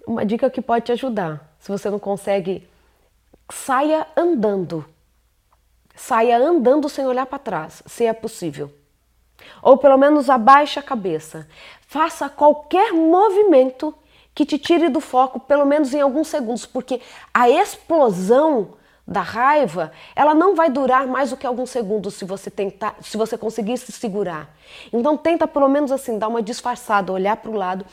[0.06, 1.52] uma dica que pode te ajudar.
[1.58, 2.66] Se você não consegue
[3.50, 4.84] saia andando.
[5.94, 8.70] Saia andando sem olhar para trás, se é possível.
[9.62, 11.48] Ou pelo menos abaixe a cabeça.
[11.86, 13.94] Faça qualquer movimento
[14.34, 17.00] que te tire do foco, pelo menos em alguns segundos, porque
[17.32, 18.74] a explosão
[19.06, 23.16] da raiva, ela não vai durar mais do que alguns segundos se você tentar, se
[23.16, 24.54] você conseguir se segurar.
[24.92, 27.86] Então tenta pelo menos assim dar uma disfarçada, olhar para o lado,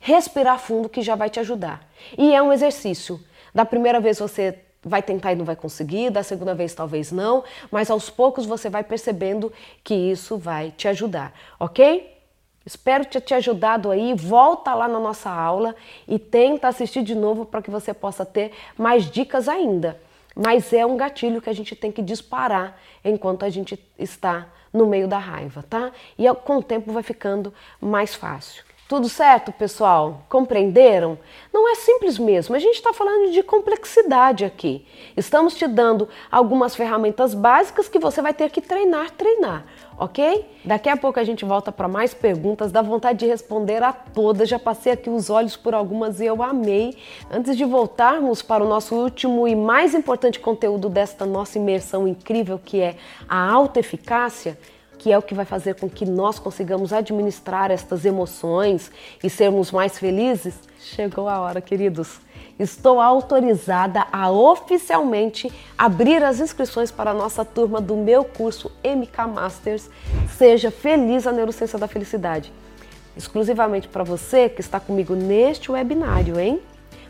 [0.00, 1.86] respirar fundo que já vai te ajudar.
[2.16, 3.20] E é um exercício.
[3.54, 7.42] Da primeira vez você vai tentar e não vai conseguir, da segunda vez talvez não,
[7.70, 12.12] mas aos poucos você vai percebendo que isso vai te ajudar, ok?
[12.66, 14.14] Espero ter te ajudado aí.
[14.14, 15.76] Volta lá na nossa aula
[16.08, 20.00] e tenta assistir de novo para que você possa ter mais dicas ainda.
[20.34, 24.86] Mas é um gatilho que a gente tem que disparar enquanto a gente está no
[24.86, 25.92] meio da raiva, tá?
[26.18, 28.64] E com o tempo vai ficando mais fácil.
[28.86, 30.26] Tudo certo, pessoal?
[30.28, 31.18] Compreenderam?
[31.50, 34.84] Não é simples mesmo, a gente está falando de complexidade aqui.
[35.16, 39.64] Estamos te dando algumas ferramentas básicas que você vai ter que treinar, treinar,
[39.96, 40.46] ok?
[40.62, 44.50] Daqui a pouco a gente volta para mais perguntas, dá vontade de responder a todas.
[44.50, 46.98] Já passei aqui os olhos por algumas e eu amei.
[47.30, 52.60] Antes de voltarmos para o nosso último e mais importante conteúdo desta nossa imersão incrível,
[52.62, 54.58] que é a autoeficácia,
[55.04, 58.90] que é o que vai fazer com que nós consigamos administrar estas emoções
[59.22, 62.20] e sermos mais felizes, chegou a hora, queridos.
[62.58, 69.26] Estou autorizada a oficialmente abrir as inscrições para a nossa turma do meu curso MK
[69.26, 69.90] Masters.
[70.38, 72.50] Seja feliz a neurociência da felicidade.
[73.14, 76.62] Exclusivamente para você que está comigo neste webinário, hein?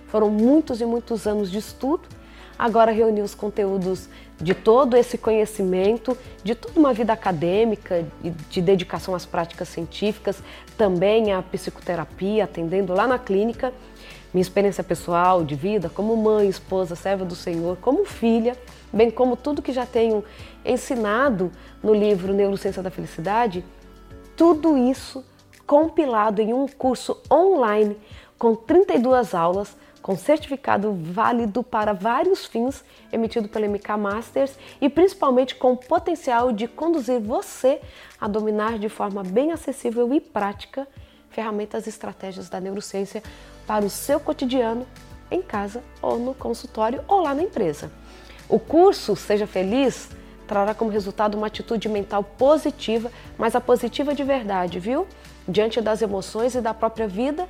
[0.08, 2.08] Foram muitos e muitos anos de estudo
[2.58, 4.08] agora reunir os conteúdos
[4.40, 8.04] de todo esse conhecimento, de toda uma vida acadêmica,
[8.50, 10.42] de dedicação às práticas científicas,
[10.76, 13.72] também à psicoterapia, atendendo lá na clínica,
[14.32, 18.56] minha experiência pessoal de vida como mãe, esposa, serva do Senhor, como filha,
[18.92, 20.24] bem como tudo que já tenho
[20.64, 23.64] ensinado no livro Neurociência da Felicidade,
[24.36, 25.24] tudo isso
[25.64, 27.96] compilado em um curso online
[28.36, 35.54] com 32 aulas com certificado válido para vários fins, emitido pela MK Masters e principalmente
[35.54, 37.80] com potencial de conduzir você
[38.20, 40.86] a dominar de forma bem acessível e prática
[41.30, 43.22] ferramentas e estratégias da neurociência
[43.66, 44.86] para o seu cotidiano,
[45.30, 47.90] em casa ou no consultório ou lá na empresa.
[48.46, 50.10] O curso Seja Feliz
[50.46, 55.06] trará como resultado uma atitude mental positiva, mas a positiva de verdade, viu?
[55.48, 57.48] Diante das emoções e da própria vida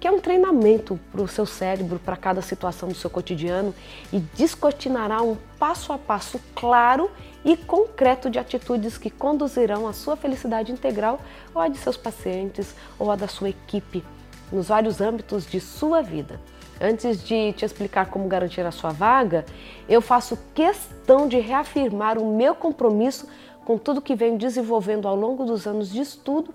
[0.00, 3.74] que é um treinamento para o seu cérebro, para cada situação do seu cotidiano
[4.12, 7.10] e descortinará um passo a passo claro
[7.44, 11.20] e concreto de atitudes que conduzirão à sua felicidade integral
[11.54, 14.04] ou a de seus pacientes ou a da sua equipe,
[14.52, 16.40] nos vários âmbitos de sua vida.
[16.80, 19.44] Antes de te explicar como garantir a sua vaga,
[19.88, 23.26] eu faço questão de reafirmar o meu compromisso
[23.64, 26.54] com tudo que venho desenvolvendo ao longo dos anos de estudo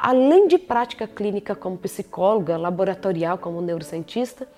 [0.00, 4.48] além de prática clínica como psicóloga, laboratorial como neurocientista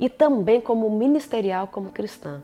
[0.00, 2.42] e também como ministerial como cristã.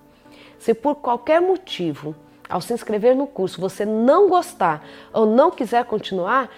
[0.58, 2.14] Se por qualquer motivo,
[2.46, 4.84] ao se inscrever no curso, você não gostar
[5.14, 6.50] ou não quiser continuar,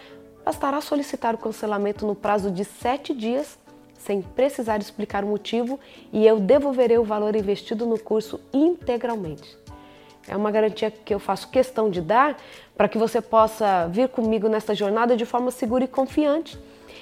[0.45, 3.57] bastará solicitar o cancelamento no prazo de sete dias,
[3.97, 5.79] sem precisar explicar o motivo,
[6.13, 9.57] e eu devolverei o valor investido no curso integralmente.
[10.27, 12.37] É uma garantia que eu faço questão de dar
[12.77, 16.59] para que você possa vir comigo nesta jornada de forma segura e confiante.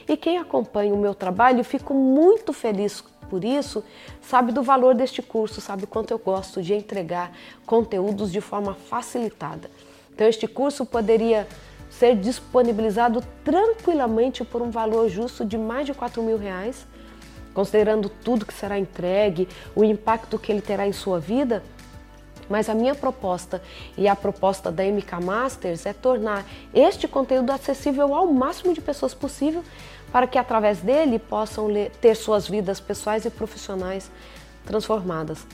[0.09, 3.83] E quem acompanha o meu trabalho, fico muito feliz por isso,
[4.21, 7.33] sabe do valor deste curso, sabe quanto eu gosto de entregar
[7.65, 9.71] conteúdos de forma facilitada.
[10.15, 11.49] Então, este curso poderia
[11.89, 16.87] ser disponibilizado tranquilamente por um valor justo de mais de 4 mil reais,
[17.55, 21.63] considerando tudo que será entregue, o impacto que ele terá em sua vida
[22.53, 23.63] mas a minha proposta
[23.97, 29.15] e a proposta da MK Masters é tornar este conteúdo acessível ao máximo de pessoas
[29.15, 29.65] possível
[30.13, 34.11] para que através dele possam ter suas vidas pessoais e profissionais
[34.67, 35.47] transformadas.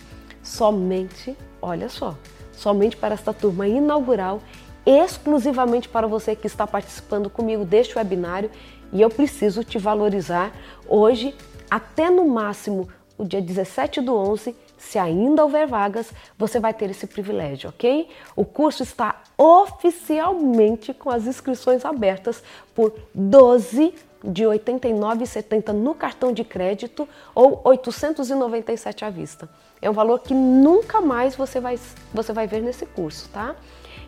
[0.43, 2.17] Somente, olha só,
[2.51, 4.43] somente para esta turma inaugural,
[4.85, 8.51] exclusivamente para você que está participando comigo deste webinário
[8.93, 10.51] e eu preciso te valorizar
[10.89, 11.33] hoje
[11.71, 16.91] até no máximo o dia 17 do 11 se ainda houver vagas, você vai ter
[16.91, 18.09] esse privilégio, ok?
[18.35, 22.43] O curso está oficialmente com as inscrições abertas
[22.75, 29.49] por 12 de R$ 89,70 no cartão de crédito ou R$ 897 à vista.
[29.81, 31.79] É um valor que nunca mais você vai,
[32.13, 33.55] você vai ver nesse curso, tá?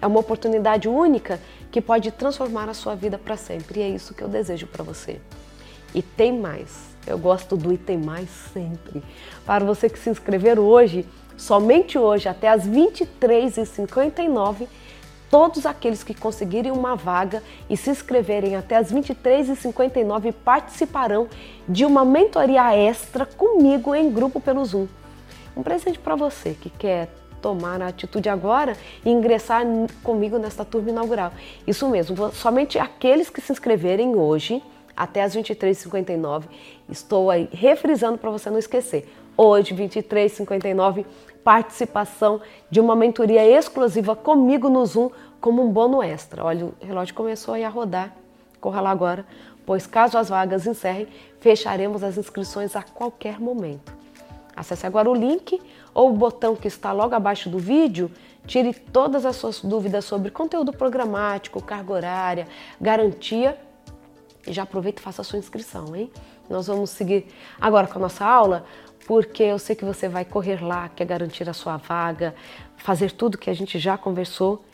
[0.01, 4.15] É uma oportunidade única que pode transformar a sua vida para sempre e é isso
[4.15, 5.21] que eu desejo para você.
[5.95, 6.90] E tem mais.
[7.07, 9.03] Eu gosto do item mais sempre.
[9.45, 14.67] Para você que se inscrever hoje, somente hoje, até as 23h59,
[15.31, 21.29] Todos aqueles que conseguirem uma vaga e se inscreverem até as 23h59 participarão
[21.69, 24.89] de uma mentoria extra comigo em grupo pelo Zoom.
[25.57, 27.09] Um presente para você que quer
[27.41, 29.63] tomar a atitude agora e ingressar
[30.03, 31.33] comigo nesta turma inaugural.
[31.65, 34.61] Isso mesmo, somente aqueles que se inscreverem hoje
[35.01, 36.45] até as 23h59.
[36.87, 39.11] Estou aí refrisando para você não esquecer.
[39.35, 41.07] Hoje, 23h59,
[41.43, 45.11] participação de uma mentoria exclusiva comigo no Zoom
[45.41, 46.45] como um bônus extra.
[46.45, 48.15] Olha, o relógio começou aí a rodar.
[48.61, 49.25] Corra lá agora,
[49.65, 51.09] pois caso as vagas encerrem,
[51.41, 53.95] fecharemos as inscrições a qualquer momento.
[54.55, 55.63] Acesse agora o link
[55.95, 58.11] ou o botão que está logo abaixo do vídeo.
[58.47, 63.57] Tire todas as suas dúvidas sobre conteúdo programático, carga horária, garantia
[64.47, 66.11] e já aproveita e faça a sua inscrição, hein?
[66.49, 67.27] Nós vamos seguir
[67.61, 68.65] agora com a nossa aula,
[69.07, 72.35] porque eu sei que você vai correr lá, quer garantir a sua vaga,
[72.77, 74.65] fazer tudo que a gente já conversou,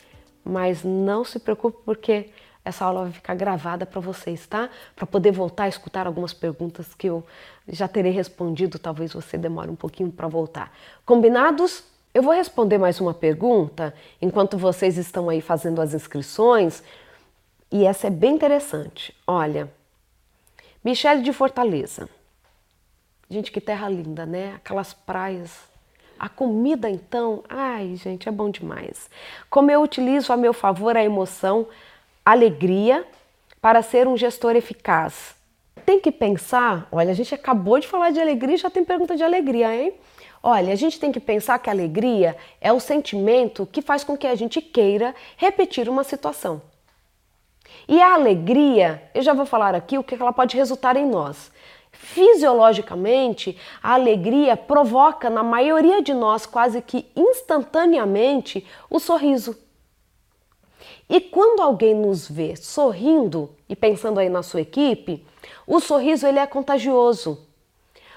[0.45, 2.31] mas não se preocupe porque
[2.65, 4.69] essa aula vai ficar gravada para vocês, tá?
[4.95, 7.25] Para poder voltar a escutar algumas perguntas que eu
[7.69, 10.73] já terei respondido, talvez você demore um pouquinho para voltar.
[11.05, 11.85] Combinados?
[12.13, 16.83] Eu vou responder mais uma pergunta enquanto vocês estão aí fazendo as inscrições
[17.71, 19.15] e essa é bem interessante.
[19.27, 19.71] Olha,
[20.85, 22.09] Michele de Fortaleza.
[23.29, 24.55] Gente, que terra linda, né?
[24.55, 25.53] Aquelas praias.
[26.19, 29.11] A comida, então, ai, gente, é bom demais.
[29.51, 31.67] Como eu utilizo a meu favor a emoção,
[32.25, 33.05] alegria,
[33.61, 35.35] para ser um gestor eficaz?
[35.85, 39.17] Tem que pensar, olha, a gente acabou de falar de alegria e já tem pergunta
[39.17, 39.93] de alegria, hein?
[40.43, 44.17] Olha, a gente tem que pensar que a alegria é o sentimento que faz com
[44.17, 46.63] que a gente queira repetir uma situação.
[47.89, 51.51] E a alegria, eu já vou falar aqui o que ela pode resultar em nós.
[51.93, 59.57] Fisiologicamente, a alegria provoca na maioria de nós quase que instantaneamente o sorriso.
[61.09, 65.25] E quando alguém nos vê sorrindo e pensando aí na sua equipe,
[65.67, 67.47] o sorriso ele é contagioso.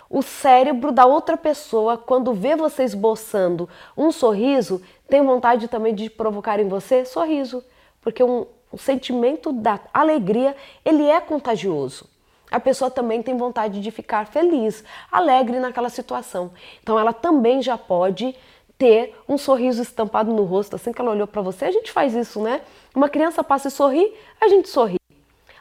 [0.10, 6.10] O cérebro da outra pessoa, quando vê você esboçando um sorriso, tem vontade também de
[6.10, 7.64] provocar em você sorriso,
[8.02, 10.56] porque um, o sentimento da alegria,
[10.86, 12.10] ele é contagioso.
[12.52, 16.52] A pessoa também tem vontade de ficar feliz, alegre naquela situação.
[16.82, 18.36] Então ela também já pode
[18.78, 21.66] ter um sorriso estampado no rosto assim que ela olhou para você.
[21.66, 22.62] A gente faz isso, né?
[22.96, 24.98] Uma criança passa e sorri, a gente sorri.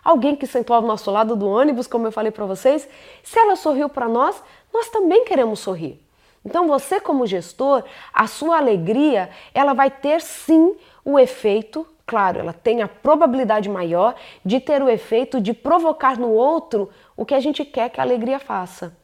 [0.02, 2.88] Alguém que sentou ao nosso lado do ônibus, como eu falei para vocês,
[3.22, 4.42] se ela sorriu para nós,
[4.72, 6.00] nós também queremos sorrir.
[6.44, 12.54] Então você como gestor, a sua alegria, ela vai ter sim o efeito claro, ela
[12.54, 17.40] tem a probabilidade maior de ter o efeito de provocar no outro o que a
[17.40, 18.96] gente quer que a alegria faça.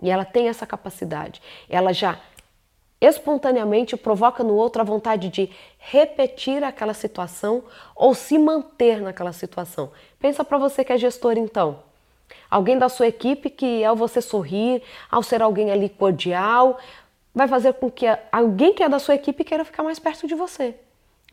[0.00, 1.42] E ela tem essa capacidade.
[1.68, 2.20] Ela já
[3.00, 7.64] espontaneamente provoca no outro a vontade de repetir aquela situação
[7.96, 9.90] ou se manter naquela situação.
[10.20, 11.80] Pensa para você que é gestor então.
[12.48, 14.80] Alguém da sua equipe que ao você sorrir,
[15.10, 16.78] ao ser alguém ali cordial,
[17.34, 20.36] vai fazer com que alguém que é da sua equipe queira ficar mais perto de
[20.36, 20.76] você.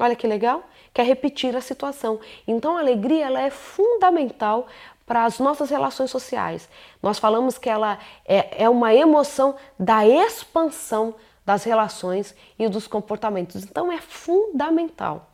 [0.02, 2.22] Olha que legal, quer repetir a situação.
[2.48, 4.68] Então a alegria ela é fundamental
[5.06, 6.70] para as nossas relações sociais.
[7.04, 13.64] Nós falamos que ela é, é uma emoção da expansão das relações e dos comportamentos.
[13.64, 15.30] Então é fundamental.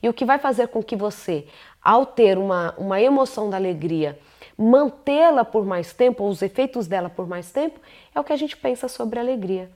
[0.00, 1.48] E o que vai fazer com que você,
[1.82, 4.18] ao ter uma, uma emoção da alegria,
[4.56, 7.80] mantê-la por mais tempo, ou os efeitos dela por mais tempo,
[8.14, 9.68] é o que a gente pensa sobre alegria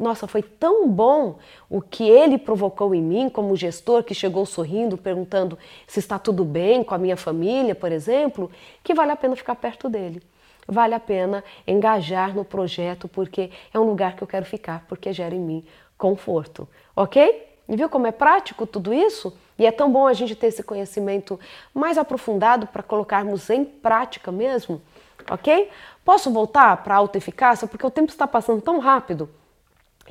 [0.00, 4.96] nossa, foi tão bom o que ele provocou em mim como gestor que chegou sorrindo,
[4.96, 8.50] perguntando se está tudo bem com a minha família, por exemplo,
[8.82, 10.22] que vale a pena ficar perto dele.
[10.66, 15.12] Vale a pena engajar no projeto porque é um lugar que eu quero ficar, porque
[15.12, 15.64] gera em mim
[15.96, 17.46] conforto, ok?
[17.68, 19.36] E viu como é prático tudo isso?
[19.58, 21.38] E é tão bom a gente ter esse conhecimento
[21.74, 24.80] mais aprofundado para colocarmos em prática mesmo,
[25.28, 25.68] ok?
[26.04, 27.66] Posso voltar para a autoeficácia?
[27.66, 29.28] Porque o tempo está passando tão rápido.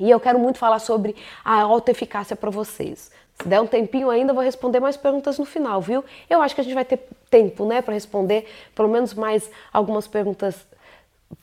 [0.00, 3.10] E eu quero muito falar sobre a autoeficácia para vocês.
[3.40, 6.04] Se der um tempinho ainda, vou responder mais perguntas no final, viu?
[6.28, 10.08] Eu acho que a gente vai ter tempo, né, para responder pelo menos mais algumas
[10.08, 10.66] perguntas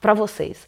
[0.01, 0.67] para vocês.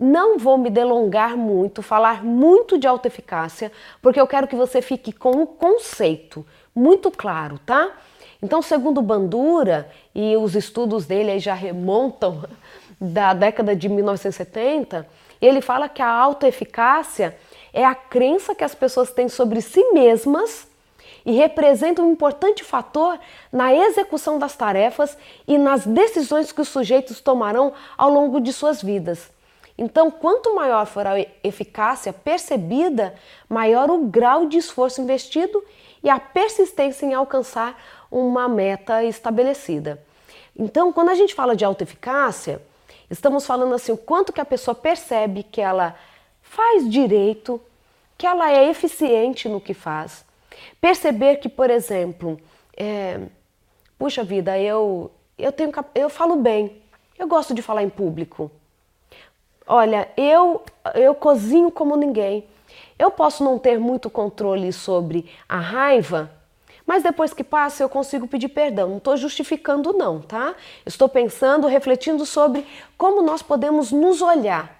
[0.00, 3.70] Não vou me delongar muito, falar muito de autoeficácia,
[4.00, 7.90] porque eu quero que você fique com o conceito muito claro, tá?
[8.42, 12.42] Então, segundo Bandura, e os estudos dele já remontam
[13.00, 15.06] da década de 1970,
[15.46, 17.36] ele fala que a autoeficácia
[17.72, 20.68] é a crença que as pessoas têm sobre si mesmas
[21.24, 23.18] e representa um importante fator
[23.52, 25.16] na execução das tarefas
[25.46, 29.30] e nas decisões que os sujeitos tomarão ao longo de suas vidas.
[29.76, 33.14] Então, quanto maior for a eficácia percebida,
[33.48, 35.64] maior o grau de esforço investido
[36.02, 37.80] e a persistência em alcançar
[38.10, 40.02] uma meta estabelecida.
[40.56, 42.60] Então, quando a gente fala de autoeficácia,
[43.12, 45.94] estamos falando assim o quanto que a pessoa percebe que ela
[46.40, 47.60] faz direito,
[48.16, 50.24] que ela é eficiente no que faz.
[50.80, 52.40] Perceber que, por exemplo,
[52.76, 53.20] é,
[53.98, 56.80] puxa vida, eu eu tenho eu falo bem,
[57.18, 58.50] eu gosto de falar em público.
[59.66, 60.62] Olha, eu
[60.94, 62.46] eu cozinho como ninguém.
[62.98, 66.30] Eu posso não ter muito controle sobre a raiva,
[66.92, 68.90] mas depois que passa eu consigo pedir perdão.
[68.90, 70.54] Não estou justificando, não, tá?
[70.84, 72.66] Estou pensando, refletindo sobre
[72.98, 74.78] como nós podemos nos olhar.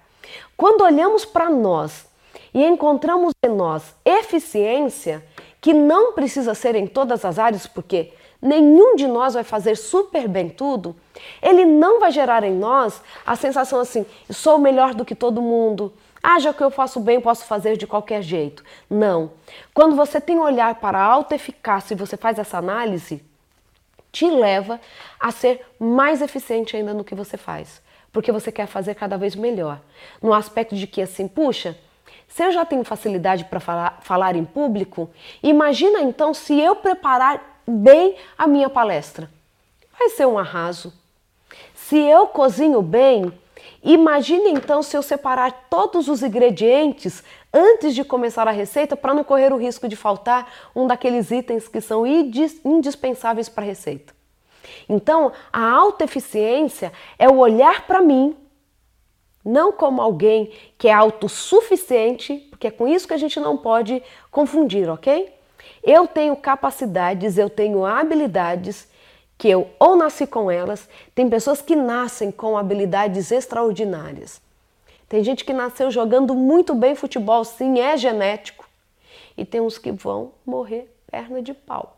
[0.55, 2.05] Quando olhamos para nós
[2.53, 5.25] e encontramos em nós eficiência,
[5.59, 10.27] que não precisa ser em todas as áreas, porque nenhum de nós vai fazer super
[10.27, 10.95] bem tudo,
[11.41, 15.91] ele não vai gerar em nós a sensação assim, sou melhor do que todo mundo,
[16.25, 18.63] ah, já que eu faço bem, posso fazer de qualquer jeito.
[18.89, 19.31] Não.
[19.73, 23.21] Quando você tem um olhar para a autoeficácia e você faz essa análise,
[24.09, 24.79] te leva
[25.19, 27.81] a ser mais eficiente ainda no que você faz.
[28.09, 29.81] Porque você quer fazer cada vez melhor.
[30.21, 31.77] No aspecto de que, assim, puxa,
[32.25, 35.09] se eu já tenho facilidade para falar, falar em público,
[35.41, 39.29] imagina então se eu preparar bem a minha palestra.
[39.99, 40.93] Vai ser um arraso.
[41.75, 43.33] Se eu cozinho bem,
[43.83, 47.21] Imagine então se eu separar todos os ingredientes
[47.53, 51.67] antes de começar a receita para não correr o risco de faltar um daqueles itens
[51.67, 54.13] que são indispensáveis para a receita.
[54.87, 58.35] Então, a alta eficiência é o olhar para mim,
[59.43, 64.01] não como alguém que é autossuficiente, porque é com isso que a gente não pode
[64.31, 65.33] confundir, ok?
[65.83, 68.87] Eu tenho capacidades, eu tenho habilidades
[69.43, 74.41] que eu ou nasci com elas, tem pessoas que nascem com habilidades extraordinárias.
[75.09, 78.65] Tem gente que nasceu jogando muito bem futebol, sim, é genético.
[79.35, 81.97] E tem uns que vão morrer perna de pau.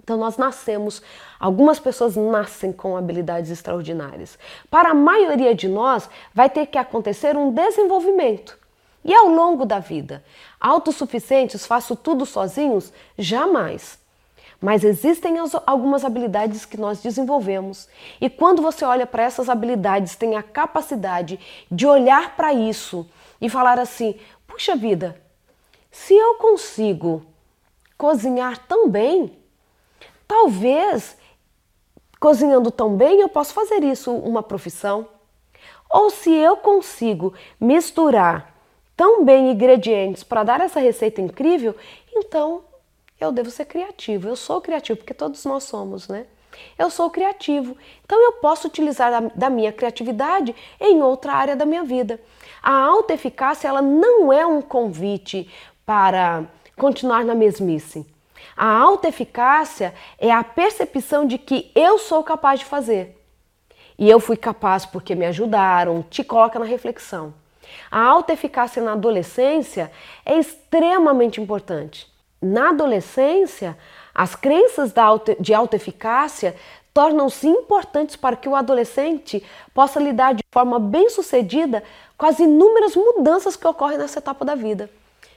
[0.00, 1.02] Então nós nascemos,
[1.36, 4.38] algumas pessoas nascem com habilidades extraordinárias.
[4.70, 8.56] Para a maioria de nós vai ter que acontecer um desenvolvimento.
[9.04, 10.22] E ao longo da vida,
[10.60, 12.92] autossuficientes, faço tudo sozinhos?
[13.18, 13.99] Jamais.
[14.60, 17.88] Mas existem algumas habilidades que nós desenvolvemos.
[18.20, 21.40] E quando você olha para essas habilidades, tem a capacidade
[21.70, 23.08] de olhar para isso
[23.40, 25.20] e falar assim: puxa vida,
[25.90, 27.24] se eu consigo
[27.96, 29.38] cozinhar tão bem,
[30.28, 31.16] talvez
[32.20, 35.08] cozinhando tão bem eu posso fazer isso uma profissão.
[35.90, 38.54] Ou se eu consigo misturar
[38.94, 41.74] tão bem ingredientes para dar essa receita incrível,
[42.14, 42.62] então
[43.20, 44.28] eu devo ser criativo.
[44.28, 46.26] Eu sou criativo, porque todos nós somos, né?
[46.78, 51.64] Eu sou criativo, então eu posso utilizar da, da minha criatividade em outra área da
[51.64, 52.20] minha vida.
[52.62, 55.48] A alta eficácia ela não é um convite
[55.86, 56.44] para
[56.76, 58.06] continuar na mesmice.
[58.56, 63.16] A alta eficácia é a percepção de que eu sou capaz de fazer.
[63.98, 67.34] E eu fui capaz porque me ajudaram, te coloca na reflexão.
[67.90, 69.90] A alta eficácia na adolescência
[70.24, 72.10] é extremamente importante.
[72.40, 73.76] Na adolescência,
[74.14, 74.94] as crenças
[75.38, 76.56] de autoeficácia
[76.92, 81.82] tornam-se importantes para que o adolescente possa lidar de forma bem-sucedida
[82.16, 84.90] com as inúmeras mudanças que ocorrem nessa etapa da vida,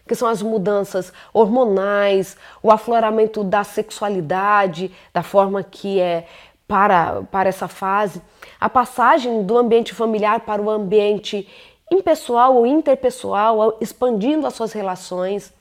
[0.08, 6.26] que são as mudanças hormonais, o afloramento da sexualidade, da forma que é
[6.66, 8.22] para, para essa fase,
[8.60, 11.48] a passagem do ambiente familiar para o ambiente
[11.92, 15.54] impessoal ou interpessoal, expandindo as suas relações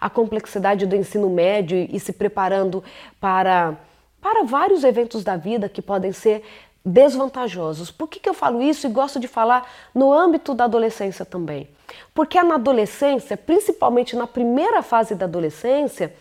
[0.00, 2.82] a complexidade do ensino médio e se preparando
[3.20, 3.76] para,
[4.20, 6.42] para vários eventos da vida que podem ser
[6.86, 7.90] desvantajosos.
[7.90, 11.68] Por que, que eu falo isso e gosto de falar no âmbito da adolescência também?
[12.14, 16.14] Porque é na adolescência, principalmente na primeira fase da adolescência,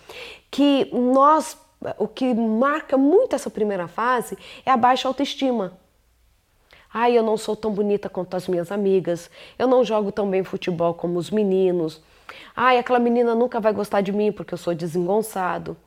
[0.50, 1.56] que nós,
[2.00, 4.36] o que marca muito essa primeira fase
[4.66, 5.78] é a baixa autoestima.
[6.92, 10.44] Ai, eu não sou tão bonita quanto as minhas amigas, eu não jogo tão bem
[10.44, 12.02] futebol como os meninos,
[12.56, 15.78] Ai, aquela menina nunca vai gostar de mim porque eu sou desengonçado.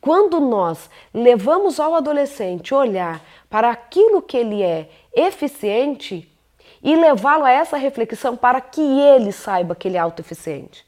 [0.00, 6.28] Quando nós levamos ao adolescente olhar para aquilo que ele é eficiente
[6.82, 10.84] e levá-lo a essa reflexão para que ele saiba que ele é autoeficiente.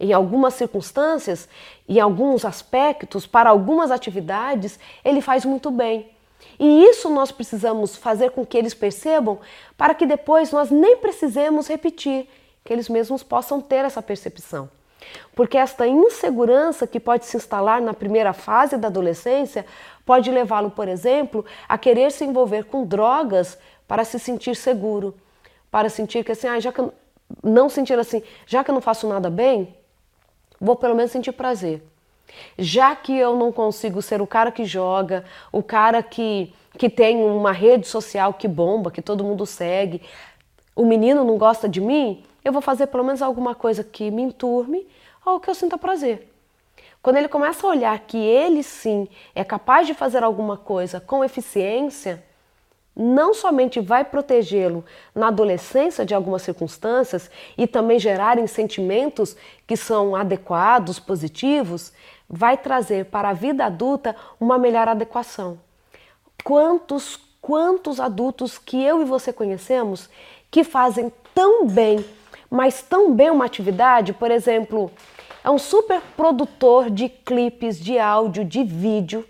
[0.00, 1.48] Em algumas circunstâncias,
[1.88, 6.10] em alguns aspectos, para algumas atividades, ele faz muito bem.
[6.58, 9.38] E isso nós precisamos fazer com que eles percebam
[9.78, 12.28] para que depois nós nem precisemos repetir
[12.64, 14.68] que eles mesmos possam ter essa percepção.
[15.34, 19.66] Porque esta insegurança que pode se instalar na primeira fase da adolescência
[20.04, 25.14] pode levá-lo, por exemplo, a querer se envolver com drogas para se sentir seguro,
[25.70, 26.92] para sentir que assim, ah, já que eu,
[27.42, 29.74] não sentir assim, já que eu não faço nada bem,
[30.60, 31.82] vou pelo menos sentir prazer.
[32.58, 37.22] Já que eu não consigo ser o cara que joga, o cara que, que tem
[37.22, 40.02] uma rede social que bomba, que todo mundo segue,
[40.74, 44.22] o menino não gosta de mim, eu vou fazer pelo menos alguma coisa que me
[44.22, 44.86] enturme
[45.24, 46.28] ou que eu sinta prazer.
[47.02, 51.24] Quando ele começa a olhar que ele sim é capaz de fazer alguma coisa com
[51.24, 52.22] eficiência,
[52.94, 54.84] não somente vai protegê-lo
[55.14, 59.34] na adolescência de algumas circunstâncias e também gerarem sentimentos
[59.66, 61.92] que são adequados, positivos,
[62.28, 65.58] vai trazer para a vida adulta uma melhor adequação.
[66.44, 70.08] Quantos, quantos adultos que eu e você conhecemos
[70.50, 72.04] que fazem tão bem,
[72.52, 74.92] mas tão bem uma atividade, por exemplo,
[75.42, 79.26] é um super produtor de clipes, de áudio, de vídeo,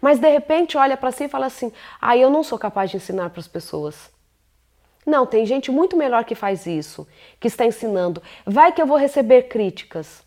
[0.00, 2.96] mas de repente olha para si e fala assim: "Ah, eu não sou capaz de
[2.96, 4.08] ensinar para as pessoas".
[5.04, 7.08] Não, tem gente muito melhor que faz isso,
[7.40, 8.22] que está ensinando.
[8.46, 10.22] Vai que eu vou receber críticas.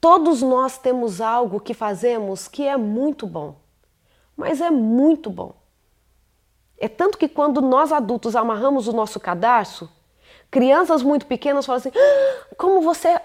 [0.00, 3.54] Todos nós temos algo que fazemos que é muito bom,
[4.36, 5.54] mas é muito bom.
[6.76, 9.88] É tanto que quando nós adultos amarramos o nosso cadarço,
[10.50, 13.20] crianças muito pequenas falam assim: ah, como você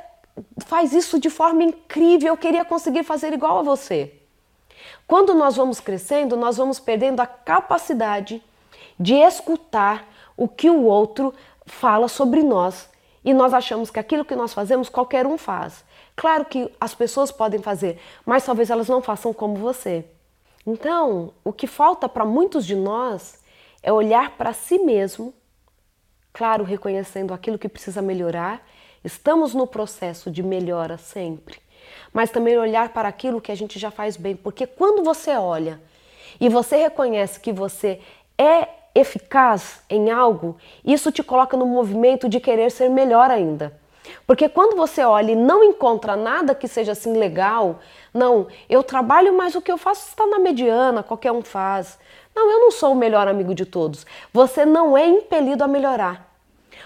[0.66, 4.14] faz isso de forma incrível, eu queria conseguir fazer igual a você.
[5.08, 8.42] Quando nós vamos crescendo, nós vamos perdendo a capacidade
[9.00, 10.08] de escutar
[10.38, 11.34] o que o outro
[11.66, 12.90] fala sobre nós
[13.24, 15.84] e nós achamos que aquilo que nós fazemos qualquer um faz.
[16.16, 20.06] Claro que as pessoas podem fazer, mas talvez elas não façam como você.
[20.66, 23.40] Então, o que falta para muitos de nós
[23.82, 25.34] é olhar para si mesmo,
[26.34, 28.66] claro, reconhecendo aquilo que precisa melhorar
[29.04, 31.58] Estamos no processo de melhora sempre,
[32.14, 35.82] mas também olhar para aquilo que a gente já faz bem, porque quando você olha
[36.40, 38.00] e você reconhece que você
[38.38, 40.56] é eficaz em algo,
[40.86, 43.80] isso te coloca no movimento de querer ser melhor ainda.
[44.28, 47.80] Porque quando você olha e não encontra nada que seja assim legal,
[48.14, 51.98] não, eu trabalho, mas o que eu faço está na mediana, qualquer um faz.
[52.36, 54.06] Não, eu não sou o melhor amigo de todos.
[54.34, 56.30] Você não é impelido a melhorar.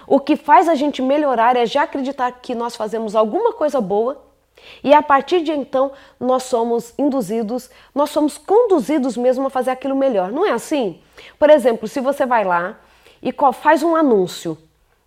[0.06, 4.24] O que faz a gente melhorar é já acreditar que nós fazemos alguma coisa boa
[4.82, 9.96] e a partir de então nós somos induzidos, nós somos conduzidos mesmo a fazer aquilo
[9.96, 10.30] melhor.
[10.30, 11.00] Não é assim?
[11.38, 12.78] Por exemplo, se você vai lá
[13.22, 14.56] e faz um anúncio,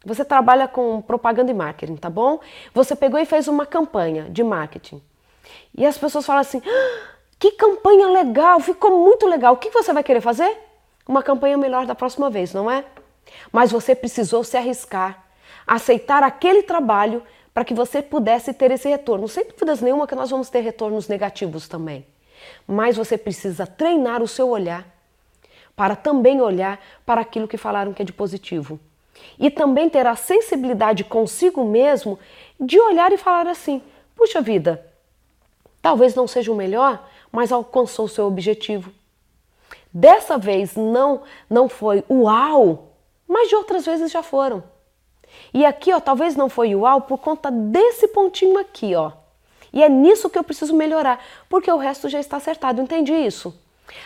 [0.06, 2.40] você trabalha com propaganda e marketing, tá bom?
[2.74, 5.02] Você pegou e fez uma campanha de marketing.
[5.78, 7.10] E as pessoas falam assim: ah,
[7.40, 9.54] que campanha legal, ficou muito legal.
[9.54, 10.58] O que você vai querer fazer?
[11.08, 12.84] Uma campanha melhor da próxima vez, não é?
[13.52, 15.24] Mas você precisou se arriscar,
[15.66, 17.24] aceitar aquele trabalho
[17.54, 19.28] para que você pudesse ter esse retorno.
[19.28, 22.06] Sem dúvidas nenhuma que nós vamos ter retornos negativos também.
[22.68, 24.86] Mas você precisa treinar o seu olhar
[25.76, 28.78] para também olhar para aquilo que falaram que é de positivo.
[29.38, 32.20] E também ter a sensibilidade consigo mesmo
[32.60, 33.82] de olhar e falar assim:
[34.16, 34.86] puxa vida,
[35.82, 38.92] talvez não seja o melhor, mas alcançou seu objetivo.
[39.92, 42.94] Dessa vez não não foi uau,
[43.28, 44.64] mas de outras vezes já foram.
[45.54, 49.12] E aqui, ó, talvez não foi uau por conta desse pontinho aqui, ó.
[49.72, 53.54] E é nisso que eu preciso melhorar, porque o resto já está acertado, entende isso?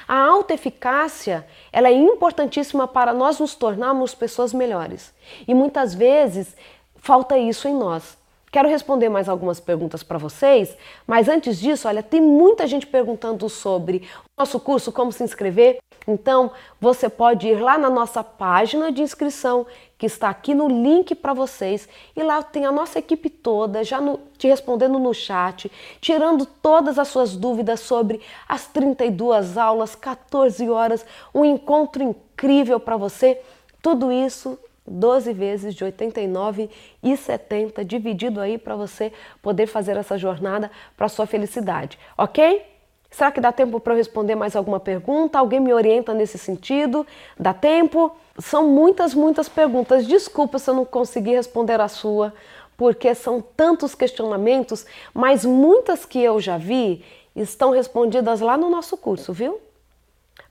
[0.08, 5.14] A alta eficácia, ela é importantíssima para nós nos tornarmos pessoas melhores.
[5.48, 6.56] E muitas vezes
[6.96, 8.18] falta isso em nós.
[8.54, 10.78] Quero responder mais algumas perguntas para vocês,
[11.08, 15.80] mas antes disso, olha, tem muita gente perguntando sobre o nosso curso, como se inscrever.
[16.08, 19.66] Então, você pode ir lá na nossa página de inscrição,
[19.98, 24.00] que está aqui no link para vocês, e lá tem a nossa equipe toda já
[24.00, 30.70] no, te respondendo no chat, tirando todas as suas dúvidas sobre as 32 aulas, 14
[30.70, 33.42] horas, um encontro incrível para você.
[33.82, 36.70] Tudo isso 12 vezes de 89
[37.02, 39.12] e 70 dividido aí para você
[39.42, 42.74] poder fazer essa jornada para sua felicidade, ok?
[43.14, 45.38] Será que dá tempo para eu responder mais alguma pergunta?
[45.38, 47.06] Alguém me orienta nesse sentido?
[47.40, 48.12] Dá tempo?
[48.40, 50.08] São muitas, muitas perguntas.
[50.08, 52.34] Desculpa se eu não consegui responder a sua,
[52.76, 57.06] porque são tantos questionamentos, mas muitas que eu já vi
[57.36, 59.62] estão respondidas lá no nosso curso, viu?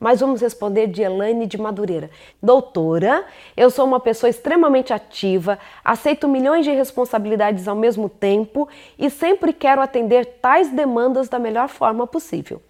[0.03, 2.11] Mas vamos responder de Elaine de Madureira.
[2.43, 3.25] Doutora,
[3.57, 9.53] eu sou uma pessoa extremamente ativa, aceito milhões de responsabilidades ao mesmo tempo e sempre
[9.53, 12.61] quero atender tais demandas da melhor forma possível.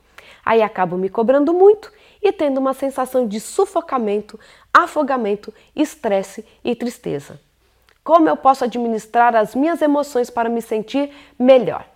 [0.44, 1.90] Aí acabo me cobrando muito
[2.22, 4.38] e tendo uma sensação de sufocamento,
[4.70, 7.40] afogamento, estresse e tristeza.
[8.04, 11.91] Como eu posso administrar as minhas emoções para me sentir melhor?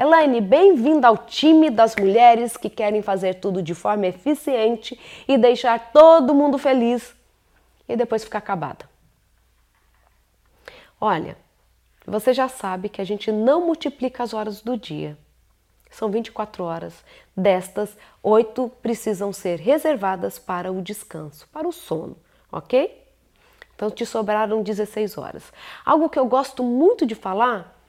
[0.00, 4.98] Elaine, bem-vinda ao time das mulheres que querem fazer tudo de forma eficiente
[5.28, 7.14] e deixar todo mundo feliz
[7.86, 8.88] e depois ficar acabada.
[10.98, 11.36] Olha,
[12.06, 15.18] você já sabe que a gente não multiplica as horas do dia.
[15.90, 17.04] São 24 horas.
[17.36, 22.16] Destas, oito precisam ser reservadas para o descanso, para o sono,
[22.50, 23.06] ok?
[23.76, 25.52] Então te sobraram 16 horas.
[25.84, 27.79] Algo que eu gosto muito de falar,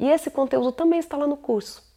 [0.00, 1.88] e esse conteúdo também está lá no curso.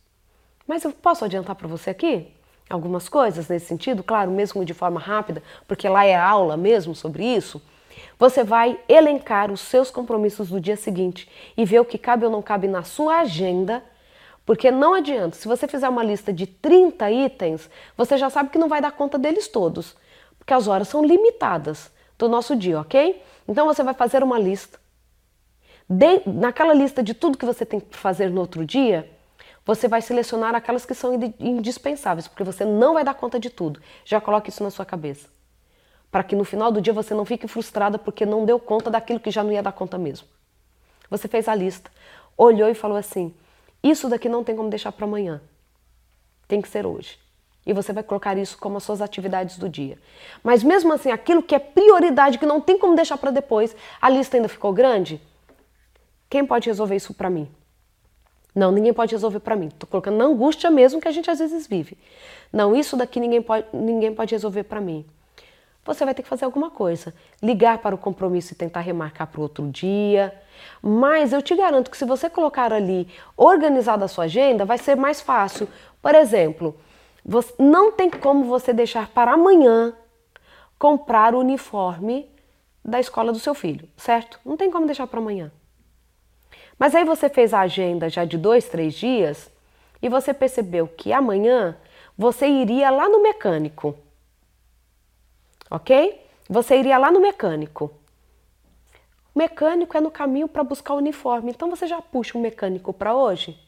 [0.68, 2.28] Mas eu posso adiantar para você aqui
[2.70, 7.26] algumas coisas nesse sentido, claro, mesmo de forma rápida, porque lá é aula mesmo sobre
[7.26, 7.60] isso.
[8.20, 11.28] Você vai elencar os seus compromissos do dia seguinte
[11.58, 13.84] e ver o que cabe ou não cabe na sua agenda
[14.46, 18.58] porque não adianta, se você fizer uma lista de 30 itens, você já sabe que
[18.58, 19.96] não vai dar conta deles todos,
[20.38, 23.22] porque as horas são limitadas do nosso dia, ok?
[23.48, 24.83] Então você vai fazer uma lista.
[25.90, 29.10] De, naquela lista de tudo que você tem que fazer no outro dia,
[29.66, 33.82] você vai selecionar aquelas que são indispensáveis, porque você não vai dar conta de tudo.
[34.04, 35.28] Já coloque isso na sua cabeça.
[36.12, 39.20] Para que no final do dia você não fique frustrada porque não deu conta daquilo
[39.20, 40.28] que já não ia dar conta mesmo.
[41.10, 41.90] Você fez a lista,
[42.38, 43.34] olhou e falou assim:
[43.82, 45.42] isso daqui não tem como deixar para amanhã.
[46.48, 47.18] Tem que ser hoje.
[47.66, 49.98] E você vai colocar isso como as suas atividades do dia.
[50.44, 54.10] Mas mesmo assim, aquilo que é prioridade, que não tem como deixar para depois, a
[54.10, 55.22] lista ainda ficou grande?
[56.34, 57.48] Quem pode resolver isso para mim?
[58.56, 59.68] Não, ninguém pode resolver para mim.
[59.68, 61.96] Estou colocando na angústia mesmo que a gente às vezes vive.
[62.52, 65.06] Não, isso daqui ninguém pode, ninguém pode resolver para mim
[65.86, 67.14] você vai ter que fazer alguma coisa.
[67.42, 70.34] Ligar para o compromisso e tentar remarcar para o outro dia.
[70.82, 73.06] Mas eu te garanto que se você colocar ali
[73.36, 75.68] organizada a sua agenda, vai ser mais fácil.
[76.02, 76.74] Por exemplo,
[77.26, 79.94] você, não tem como você deixar para amanhã
[80.80, 82.30] comprar o uniforme
[82.84, 84.40] da escola do seu filho, certo?
[84.46, 85.52] Não tem como deixar para amanhã.
[86.78, 89.50] Mas aí você fez a agenda já de dois, três dias
[90.02, 91.78] e você percebeu que amanhã
[92.18, 93.96] você iria lá no mecânico
[95.74, 96.22] ok?
[96.48, 97.92] Você iria lá no mecânico.
[99.34, 102.94] O mecânico é no caminho para buscar o uniforme, então você já puxa o mecânico
[102.94, 103.60] para hoje.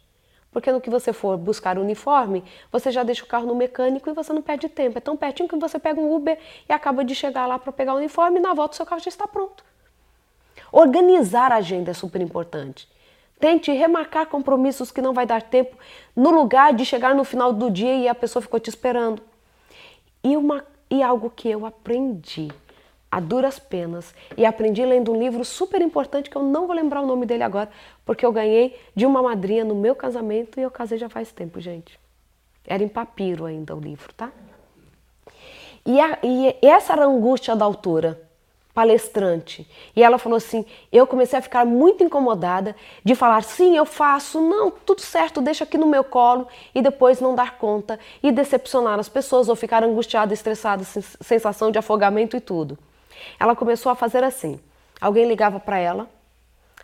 [0.51, 4.07] Porque no que você for buscar o uniforme, você já deixa o carro no mecânico
[4.07, 4.99] e você não perde tempo.
[4.99, 6.37] É tão pertinho que você pega um Uber
[6.69, 9.01] e acaba de chegar lá para pegar o uniforme e na volta o seu carro
[9.01, 9.65] já está pronto.
[10.71, 12.87] Organizar a agenda é super importante.
[13.39, 15.75] Tente remarcar compromissos que não vai dar tempo
[16.15, 19.21] no lugar de chegar no final do dia e a pessoa ficou te esperando.
[20.23, 22.49] E uma e algo que eu aprendi
[23.11, 27.01] a duras penas e aprendi lendo um livro super importante que eu não vou lembrar
[27.01, 27.69] o nome dele agora,
[28.05, 31.59] porque eu ganhei de uma madrinha no meu casamento e eu casei já faz tempo,
[31.59, 31.99] gente.
[32.65, 34.31] Era em papiro ainda o livro, tá?
[35.85, 38.24] E, a, e essa era a angústia da autora
[38.75, 39.65] palestrante.
[39.95, 44.41] E ela falou assim: eu comecei a ficar muito incomodada de falar, sim, eu faço,
[44.41, 48.99] não, tudo certo, deixa aqui no meu colo e depois não dar conta e decepcionar
[48.99, 52.77] as pessoas ou ficar angustiada, estressada, sensação de afogamento e tudo.
[53.39, 54.59] Ela começou a fazer assim:
[54.99, 56.09] alguém ligava para ela.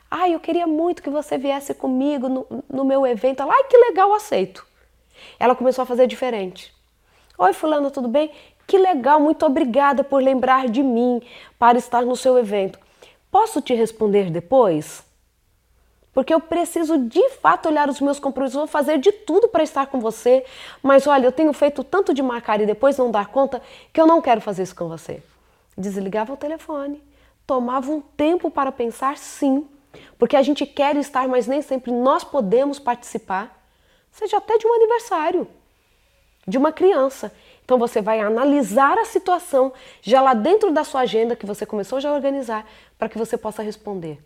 [0.10, 3.42] Ah, eu queria muito que você viesse comigo no, no meu evento.
[3.42, 4.66] Ela, ai, que legal, aceito.
[5.40, 6.74] Ela começou a fazer diferente.
[7.38, 8.30] Oi, Fulano, tudo bem?
[8.72, 11.22] Que legal, muito obrigada por lembrar de mim
[11.60, 12.80] para estar no seu evento.
[13.30, 15.04] Posso te responder depois?
[16.14, 19.88] Porque eu preciso de fato olhar os meus compromissos, vou fazer de tudo para estar
[19.88, 20.46] com você,
[20.82, 23.62] mas olha, eu tenho feito tanto de marcar e depois não dar conta
[23.92, 25.22] que eu não quero fazer isso com você.
[25.78, 27.04] Desligava o telefone,
[27.46, 29.68] tomava um tempo para pensar, sim,
[30.18, 33.54] porque a gente quer estar, mas nem sempre nós podemos participar,
[34.14, 35.46] seja até de um aniversário
[36.48, 37.34] de uma criança.
[37.72, 42.02] Então você vai analisar a situação já lá dentro da sua agenda que você começou
[42.02, 42.68] já a organizar
[43.00, 44.20] para que você possa responder.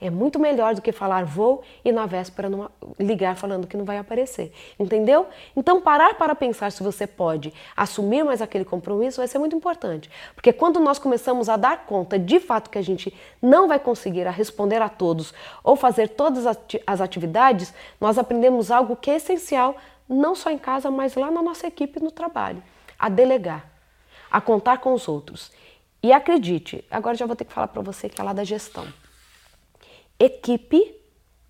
[0.00, 3.84] É muito melhor do que falar vou e na véspera não, ligar falando que não
[3.84, 4.50] vai aparecer.
[4.80, 5.26] Entendeu?
[5.54, 10.10] Então parar para pensar se você pode assumir mais aquele compromisso vai ser muito importante.
[10.34, 14.26] Porque quando nós começamos a dar conta de fato que a gente não vai conseguir
[14.26, 19.76] a responder a todos ou fazer todas as atividades, nós aprendemos algo que é essencial
[20.08, 22.62] não só em casa, mas lá na nossa equipe no trabalho,
[22.98, 23.70] a delegar,
[24.30, 25.52] a contar com os outros.
[26.02, 28.86] E acredite, agora já vou ter que falar para você que é lá da gestão.
[30.18, 30.94] Equipe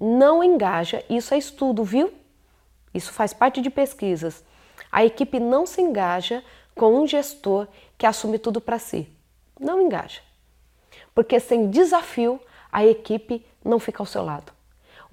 [0.01, 2.13] não engaja, isso é estudo, viu?
[2.93, 4.45] Isso faz parte de pesquisas.
[4.91, 6.43] A equipe não se engaja
[6.75, 7.67] com um gestor
[7.99, 9.09] que assume tudo para si.
[9.59, 10.21] Não engaja.
[11.15, 12.41] Porque sem desafio,
[12.71, 14.56] a equipe não fica ao seu lado.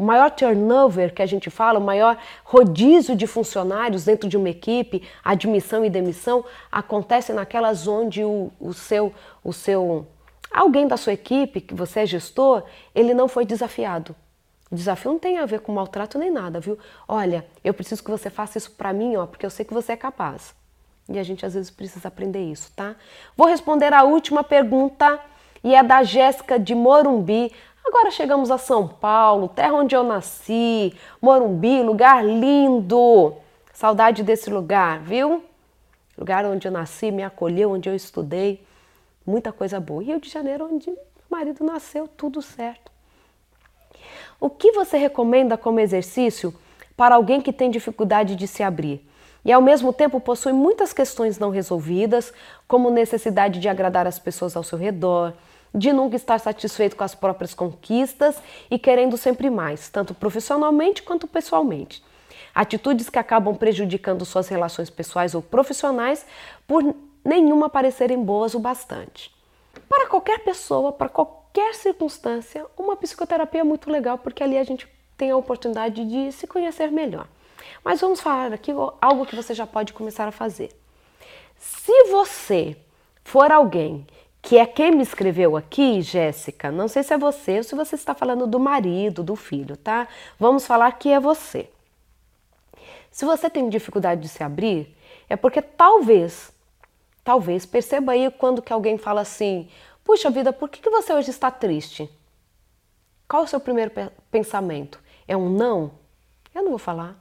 [0.03, 4.49] O maior turnover que a gente fala, o maior rodízio de funcionários dentro de uma
[4.49, 10.05] equipe, admissão e demissão, acontece naquelas onde o, o, seu, o seu
[10.51, 14.13] alguém da sua equipe, que você é gestor, ele não foi desafiado.
[14.69, 16.77] O desafio não tem a ver com maltrato nem nada, viu?
[17.07, 19.93] Olha, eu preciso que você faça isso para mim, ó, porque eu sei que você
[19.93, 20.53] é capaz.
[21.07, 22.97] E a gente às vezes precisa aprender isso, tá?
[23.37, 25.17] Vou responder a última pergunta
[25.63, 27.53] e é da Jéssica de Morumbi.
[27.85, 33.33] Agora chegamos a São Paulo, terra onde eu nasci, Morumbi, lugar lindo.
[33.73, 35.43] Saudade desse lugar, viu?
[36.17, 38.65] Lugar onde eu nasci, me acolheu, onde eu estudei.
[39.25, 40.01] Muita coisa boa.
[40.01, 42.91] Rio de Janeiro, onde meu marido nasceu, tudo certo.
[44.39, 46.53] O que você recomenda como exercício
[46.95, 49.05] para alguém que tem dificuldade de se abrir?
[49.45, 52.33] e ao mesmo tempo possui muitas questões não resolvidas,
[52.67, 55.33] como necessidade de agradar as pessoas ao seu redor,
[55.73, 58.37] de nunca estar satisfeito com as próprias conquistas
[58.69, 62.03] e querendo sempre mais, tanto profissionalmente quanto pessoalmente.
[62.53, 66.25] Atitudes que acabam prejudicando suas relações pessoais ou profissionais
[66.67, 66.83] por
[67.25, 69.33] nenhuma parecerem boas o bastante.
[69.89, 74.87] Para qualquer pessoa, para qualquer circunstância, uma psicoterapia é muito legal porque ali a gente
[75.17, 77.27] tem a oportunidade de se conhecer melhor.
[77.83, 78.71] Mas vamos falar aqui
[79.01, 80.69] algo que você já pode começar a fazer.
[81.57, 82.75] Se você
[83.23, 84.05] for alguém
[84.43, 87.95] que é quem me escreveu aqui, Jéssica, não sei se é você ou se você
[87.95, 90.05] está falando do marido, do filho, tá?
[90.37, 91.69] Vamos falar que é você.
[93.09, 94.93] Se você tem dificuldade de se abrir,
[95.29, 96.51] é porque talvez,
[97.23, 99.69] talvez, perceba aí quando que alguém fala assim,
[100.03, 102.09] puxa vida, por que, que você hoje está triste?
[103.29, 103.91] Qual o seu primeiro
[104.29, 104.99] pensamento?
[105.25, 105.91] É um não?
[106.53, 107.15] Eu não vou falar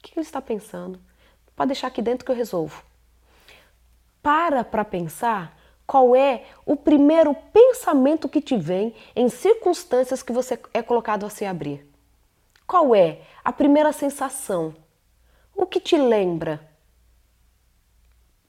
[0.00, 1.00] que ele está pensando?
[1.56, 2.84] Pode deixar aqui dentro que eu resolvo.
[4.22, 10.58] Para para pensar qual é o primeiro pensamento que te vem em circunstâncias que você
[10.72, 11.86] é colocado a se abrir.
[12.66, 14.74] Qual é a primeira sensação?
[15.54, 16.60] O que te lembra?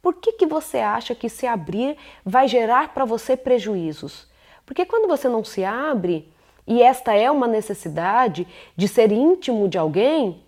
[0.02, 4.28] Por que, que você acha que se abrir vai gerar para você prejuízos?
[4.66, 6.32] Porque quando você não se abre,
[6.66, 10.44] e esta é uma necessidade de ser íntimo de alguém,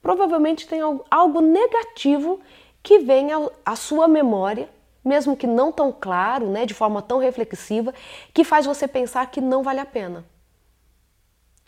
[0.00, 2.40] provavelmente tem algo negativo
[2.82, 3.28] que vem
[3.64, 4.68] à sua memória,
[5.06, 7.94] mesmo que não tão claro, né, de forma tão reflexiva,
[8.34, 10.24] que faz você pensar que não vale a pena.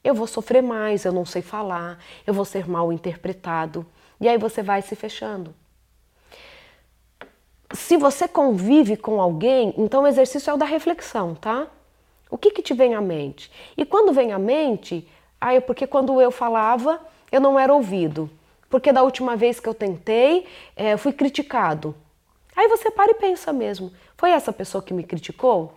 [0.02, 3.86] Eu vou sofrer mais, eu não sei falar, eu vou ser mal interpretado.
[4.20, 5.54] E aí você vai se fechando.
[7.72, 11.68] Se você convive com alguém, então o exercício é o da reflexão, tá?
[12.30, 13.50] O que, que te vem à mente?
[13.76, 15.06] E quando vem à mente,
[15.40, 18.30] aí é porque quando eu falava, eu não era ouvido.
[18.68, 21.94] Porque da última vez que eu tentei, é, fui criticado.
[22.58, 25.74] Aí você para e pensa mesmo: foi essa pessoa que me criticou?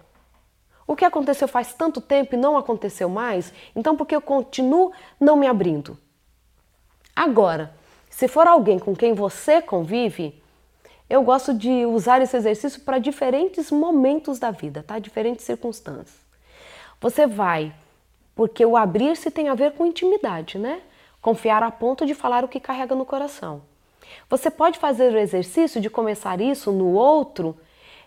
[0.87, 3.53] O que aconteceu faz tanto tempo e não aconteceu mais?
[3.75, 5.95] Então por que eu continuo não me abrindo?
[7.15, 7.71] Agora,
[8.09, 10.41] se for alguém com quem você convive,
[11.07, 14.97] eu gosto de usar esse exercício para diferentes momentos da vida, tá?
[14.97, 16.19] Diferentes circunstâncias.
[16.99, 17.75] Você vai,
[18.33, 20.81] porque o abrir-se tem a ver com intimidade, né?
[21.21, 23.69] Confiar a ponto de falar o que carrega no coração.
[24.29, 27.57] Você pode fazer o exercício de começar isso no outro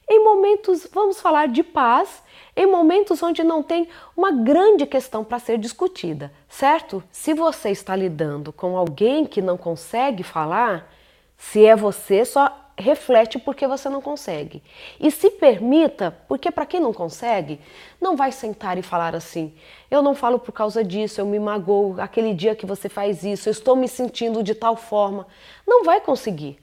[0.08, 2.22] em momentos, vamos falar, de paz,
[2.54, 7.02] em momentos onde não tem uma grande questão para ser discutida, certo?
[7.10, 10.92] Se você está lidando com alguém que não consegue falar,
[11.36, 14.62] se é você, só reflete porque você não consegue.
[14.98, 17.60] E se permita, porque para quem não consegue,
[18.00, 19.54] não vai sentar e falar assim:
[19.90, 23.48] eu não falo por causa disso, eu me magoo aquele dia que você faz isso,
[23.48, 25.26] eu estou me sentindo de tal forma.
[25.66, 26.58] Não vai conseguir,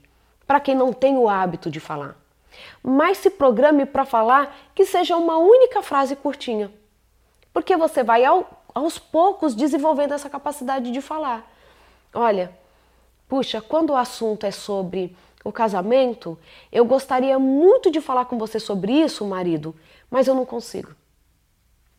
[0.46, 2.16] para quem não tem o hábito de falar.
[2.82, 6.70] Mas se programe para falar que seja uma única frase curtinha.
[7.52, 11.50] Porque você vai ao, aos poucos desenvolvendo essa capacidade de falar.
[12.12, 12.52] Olha,
[13.28, 16.38] puxa, quando o assunto é sobre o casamento,
[16.70, 19.74] eu gostaria muito de falar com você sobre isso, marido,
[20.10, 20.94] mas eu não consigo.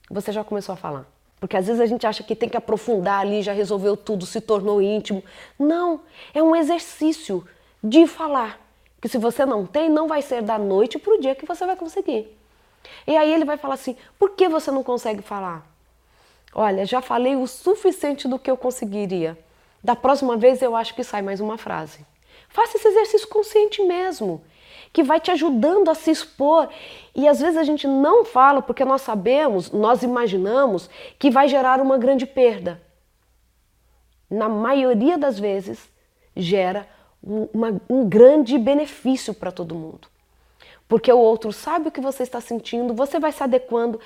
[0.10, 1.06] Você já começou a falar.
[1.40, 4.40] Porque às vezes a gente acha que tem que aprofundar ali, já resolveu tudo, se
[4.40, 5.22] tornou íntimo.
[5.60, 6.02] Não,
[6.34, 7.46] é um exercício
[7.84, 8.62] de falar.
[9.02, 11.66] Que se você não tem, não vai ser da noite para o dia que você
[11.66, 12.34] vai conseguir.
[13.06, 15.68] E aí ele vai falar assim: por que você não consegue falar?
[16.56, 19.38] Olha, já falei o suficiente do que eu conseguiria.
[19.84, 22.06] Da próxima vez eu acho que sai mais uma frase.
[22.54, 24.44] Faça esse exercício consciente mesmo,
[24.94, 26.70] que vai te ajudando a se expor.
[27.16, 30.88] E às vezes a gente não fala porque nós sabemos, nós imaginamos
[31.18, 32.80] que vai gerar uma grande perda.
[34.30, 35.90] Na maioria das vezes,
[36.36, 36.88] gera
[37.24, 40.08] um, uma, um grande benefício para todo mundo.
[40.88, 44.00] Porque o outro sabe o que você está sentindo, você vai se adequando.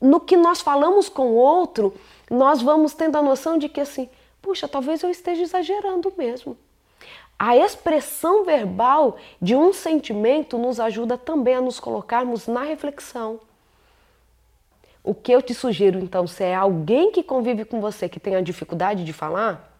[0.00, 1.94] No que nós falamos com o outro,
[2.28, 6.58] nós vamos tendo a noção de que assim, puxa, talvez eu esteja exagerando mesmo.
[7.38, 13.40] A expressão verbal de um sentimento nos ajuda também a nos colocarmos na reflexão.
[15.02, 18.36] O que eu te sugiro então, se é alguém que convive com você que tem
[18.36, 19.76] a dificuldade de falar,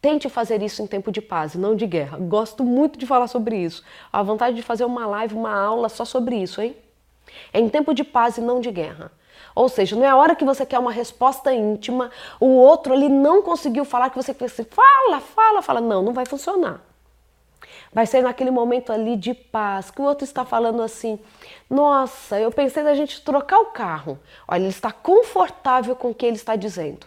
[0.00, 2.16] tente fazer isso em tempo de paz, não de guerra.
[2.18, 3.84] Gosto muito de falar sobre isso.
[4.12, 6.76] A vontade de fazer uma live, uma aula só sobre isso, hein?
[7.52, 9.10] É em tempo de paz e não de guerra.
[9.54, 13.08] Ou seja, não é a hora que você quer uma resposta íntima, o outro ali
[13.08, 15.80] não conseguiu falar que você assim, fala, fala, fala.
[15.80, 16.80] Não, não vai funcionar.
[17.92, 21.18] Vai ser naquele momento ali de paz, que o outro está falando assim:
[21.68, 24.18] Nossa, eu pensei da gente trocar o carro.
[24.46, 27.06] Olha, ele está confortável com o que ele está dizendo.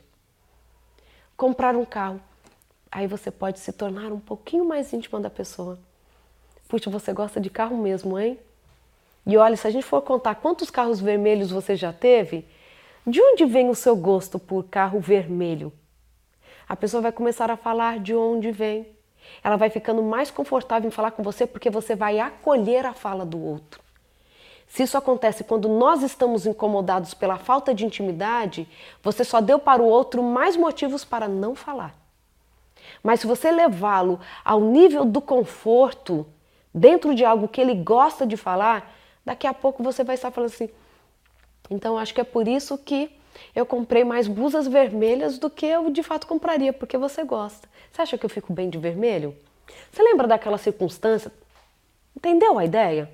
[1.38, 2.20] Comprar um carro.
[2.92, 5.80] Aí você pode se tornar um pouquinho mais íntima da pessoa.
[6.68, 8.38] Puxa, você gosta de carro mesmo, hein?
[9.26, 12.46] E olha, se a gente for contar quantos carros vermelhos você já teve,
[13.08, 15.72] de onde vem o seu gosto por carro vermelho?
[16.68, 18.88] A pessoa vai começar a falar de onde vem.
[19.44, 23.26] Ela vai ficando mais confortável em falar com você porque você vai acolher a fala
[23.26, 23.82] do outro.
[24.68, 28.68] Se isso acontece quando nós estamos incomodados pela falta de intimidade,
[29.04, 31.94] você só deu para o outro mais motivos para não falar.
[33.04, 36.26] Mas se você levá-lo ao nível do conforto,
[36.74, 38.92] dentro de algo que ele gosta de falar,
[39.26, 40.70] daqui a pouco você vai estar falando assim.
[41.70, 43.12] Então acho que é por isso que
[43.56, 47.68] eu comprei mais blusas vermelhas do que eu de fato compraria, porque você gosta.
[47.92, 49.36] Você acha que eu fico bem de vermelho?
[49.92, 51.32] Você lembra daquela circunstância?
[52.16, 53.10] Entendeu a ideia?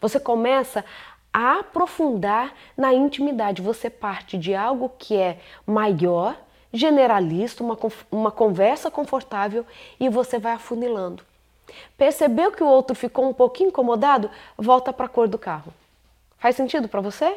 [0.00, 0.84] Você começa
[1.32, 3.62] a aprofundar na intimidade.
[3.62, 6.36] Você parte de algo que é maior,
[6.72, 7.78] generalista, uma,
[8.10, 9.66] uma conversa confortável
[9.98, 11.24] e você vai afunilando.
[11.96, 14.30] Percebeu que o outro ficou um pouquinho incomodado?
[14.56, 15.72] Volta para a cor do carro.
[16.38, 17.36] Faz sentido para você?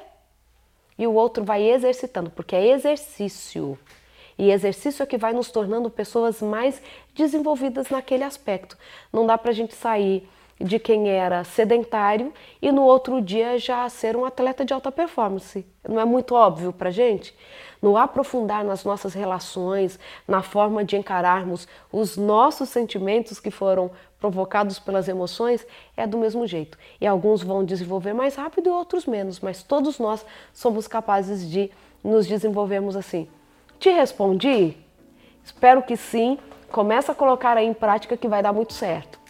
[0.98, 3.78] E o outro vai exercitando, porque é exercício.
[4.38, 6.82] E exercício é que vai nos tornando pessoas mais
[7.14, 8.78] desenvolvidas naquele aspecto.
[9.12, 10.28] Não dá para a gente sair
[10.60, 15.66] de quem era sedentário e no outro dia já ser um atleta de alta performance.
[15.88, 17.36] Não é muito óbvio para gente?
[17.82, 24.80] No aprofundar nas nossas relações, na forma de encararmos os nossos sentimentos que foram provocados
[24.80, 26.78] pelas emoções, é do mesmo jeito.
[27.00, 31.70] E alguns vão desenvolver mais rápido e outros menos, mas todos nós somos capazes de
[32.04, 33.28] nos desenvolvermos assim.
[33.78, 34.78] Te respondi?
[35.44, 36.40] Espero que sim.
[36.72, 39.25] Começa a colocar aí em prática que vai dar muito certo.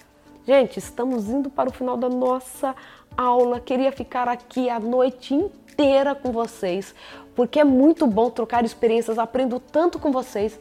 [0.48, 2.76] Gente, estamos indo para o final da nossa
[3.18, 3.60] aula.
[3.60, 6.93] Queria ficar aqui a noite inteira com vocês,
[7.36, 9.18] porque é muito bom trocar experiências.
[9.18, 10.60] Aprendo tanto com vocês.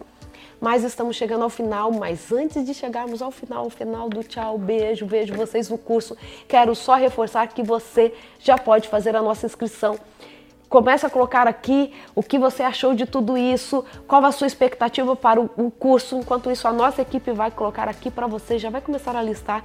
[0.59, 4.57] Mas estamos chegando ao final, mas antes de chegarmos ao final, ao final do tchau,
[4.57, 6.17] beijo, vejo vocês no curso,
[6.49, 9.99] quero só reforçar que você já pode fazer a nossa inscrição
[10.75, 15.15] Começa a colocar aqui o que você achou de tudo isso, qual a sua expectativa
[15.15, 16.17] para o, curso.
[16.17, 19.63] Enquanto isso, a nossa equipe vai colocar aqui para você, já vai começar a listar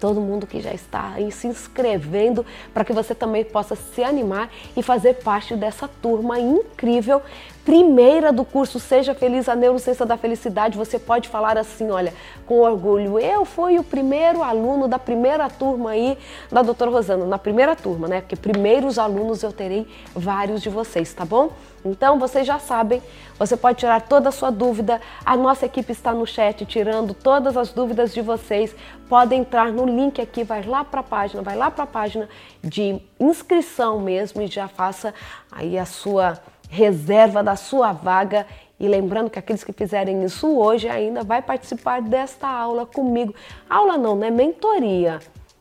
[0.00, 2.44] todo mundo que já está aí se inscrevendo
[2.74, 7.22] para que você também possa se animar e fazer parte dessa turma incrível
[7.64, 10.76] primeira do curso Seja Feliz a Neurociência da Felicidade.
[10.76, 12.12] Você pode falar assim, olha,
[12.46, 16.18] com orgulho, eu fui o primeiro aluno da primeira turma aí
[16.50, 18.20] da doutora Rosana, na primeira turma, né?
[18.20, 21.50] Porque primeiros alunos eu terei vários de vocês, tá bom?
[21.84, 23.02] Então vocês já sabem,
[23.38, 25.00] você pode tirar toda a sua dúvida.
[25.24, 28.74] A nossa equipe está no chat tirando todas as dúvidas de vocês.
[29.08, 32.28] Pode entrar no link aqui, vai lá para a página, vai lá para a página
[32.62, 35.12] de inscrição mesmo e já faça
[35.50, 36.38] aí a sua
[36.72, 38.46] reserva da sua vaga.
[38.80, 43.34] E lembrando que aqueles que fizerem isso hoje ainda vai participar desta aula comigo.
[43.68, 44.30] Aula não, né?
[44.30, 45.20] Mentoria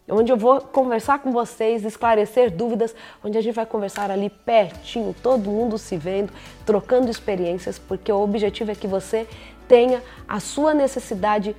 [0.09, 2.93] onde eu vou conversar com vocês, esclarecer dúvidas,
[3.24, 6.34] onde a gente vai conversar ali pertinho, todo mundo se vendo,
[6.66, 9.26] trocando experiências, porque o objetivo é que você
[9.70, 11.55] tenha a sua necessidade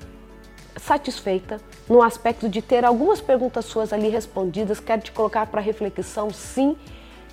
[0.77, 4.81] satisfeita no aspecto de ter algumas perguntas suas ali respondidas.
[4.81, 6.77] Quero te colocar para reflexão, sim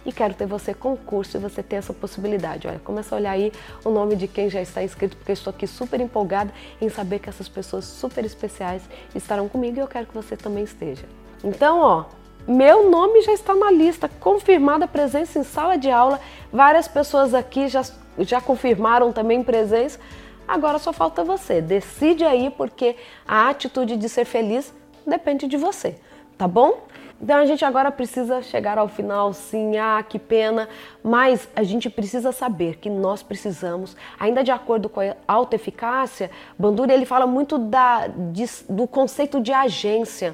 [0.06, 2.68] e quero ter você com o curso e você ter essa possibilidade.
[2.68, 3.52] Olha, começa a olhar aí
[3.84, 7.20] o nome de quem já está inscrito, porque eu estou aqui super empolgada em saber
[7.20, 8.82] que essas pessoas super especiais
[9.14, 11.06] estarão comigo e eu quero que você também esteja.
[11.44, 12.06] Então, ó,
[12.48, 16.20] meu nome já está na lista, confirmada presença em sala de aula.
[16.52, 17.84] Várias pessoas aqui já,
[18.20, 20.00] já confirmaram também presença.
[20.48, 21.62] Agora só falta você.
[21.62, 22.96] Decide aí, porque
[23.28, 24.74] a atitude de ser feliz
[25.06, 25.96] depende de você,
[26.38, 26.88] tá bom?
[27.22, 30.70] Então a gente agora precisa chegar ao final, sim, ah, que pena,
[31.04, 36.94] mas a gente precisa saber que nós precisamos, ainda de acordo com a autoeficácia, Bandura
[36.94, 40.34] ele fala muito da, de, do conceito de agência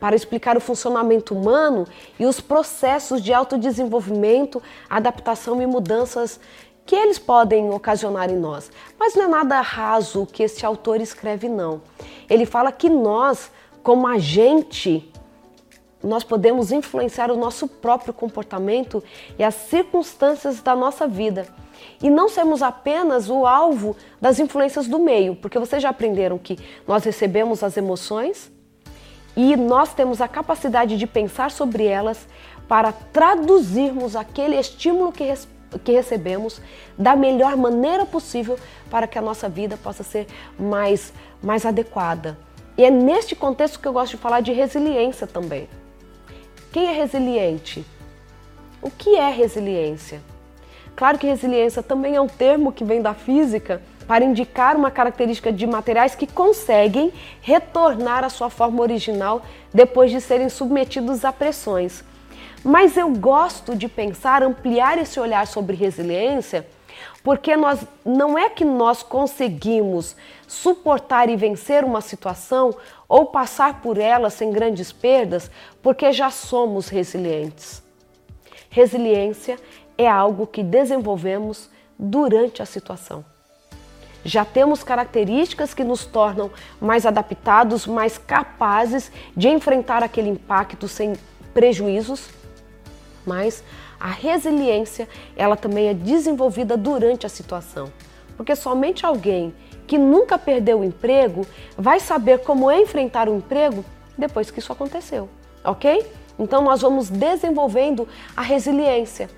[0.00, 1.86] para explicar o funcionamento humano
[2.18, 6.40] e os processos de autodesenvolvimento, adaptação e mudanças
[6.86, 8.70] que eles podem ocasionar em nós.
[8.98, 11.82] Mas não é nada raso o que este autor escreve, não.
[12.28, 13.52] Ele fala que nós,
[13.82, 15.11] como agente,
[16.02, 19.02] nós podemos influenciar o nosso próprio comportamento
[19.38, 21.46] e as circunstâncias da nossa vida.
[22.02, 26.58] E não sermos apenas o alvo das influências do meio, porque vocês já aprenderam que
[26.86, 28.50] nós recebemos as emoções
[29.36, 32.26] e nós temos a capacidade de pensar sobre elas
[32.68, 35.32] para traduzirmos aquele estímulo que,
[35.84, 36.60] que recebemos
[36.98, 38.58] da melhor maneira possível
[38.90, 40.26] para que a nossa vida possa ser
[40.58, 42.38] mais, mais adequada.
[42.76, 45.68] E é neste contexto que eu gosto de falar de resiliência também.
[46.72, 47.84] Quem é resiliente?
[48.80, 50.22] O que é resiliência?
[50.96, 55.52] Claro que resiliência também é um termo que vem da física para indicar uma característica
[55.52, 57.12] de materiais que conseguem
[57.42, 59.42] retornar à sua forma original
[59.72, 62.02] depois de serem submetidos a pressões.
[62.64, 66.66] Mas eu gosto de pensar, ampliar esse olhar sobre resiliência,
[67.22, 70.16] porque nós não é que nós conseguimos
[70.46, 72.74] suportar e vencer uma situação
[73.12, 75.50] ou passar por ela sem grandes perdas,
[75.82, 77.82] porque já somos resilientes.
[78.70, 79.58] Resiliência
[79.98, 83.22] é algo que desenvolvemos durante a situação.
[84.24, 86.50] Já temos características que nos tornam
[86.80, 91.12] mais adaptados, mais capazes de enfrentar aquele impacto sem
[91.52, 92.30] prejuízos,
[93.26, 93.62] mas
[94.00, 95.06] a resiliência,
[95.36, 97.92] ela também é desenvolvida durante a situação.
[98.38, 99.54] Porque somente alguém
[99.92, 103.84] que nunca perdeu o emprego vai saber como é enfrentar o emprego
[104.16, 105.28] depois que isso aconteceu,
[105.62, 106.10] ok?
[106.38, 109.28] Então nós vamos desenvolvendo a resiliência.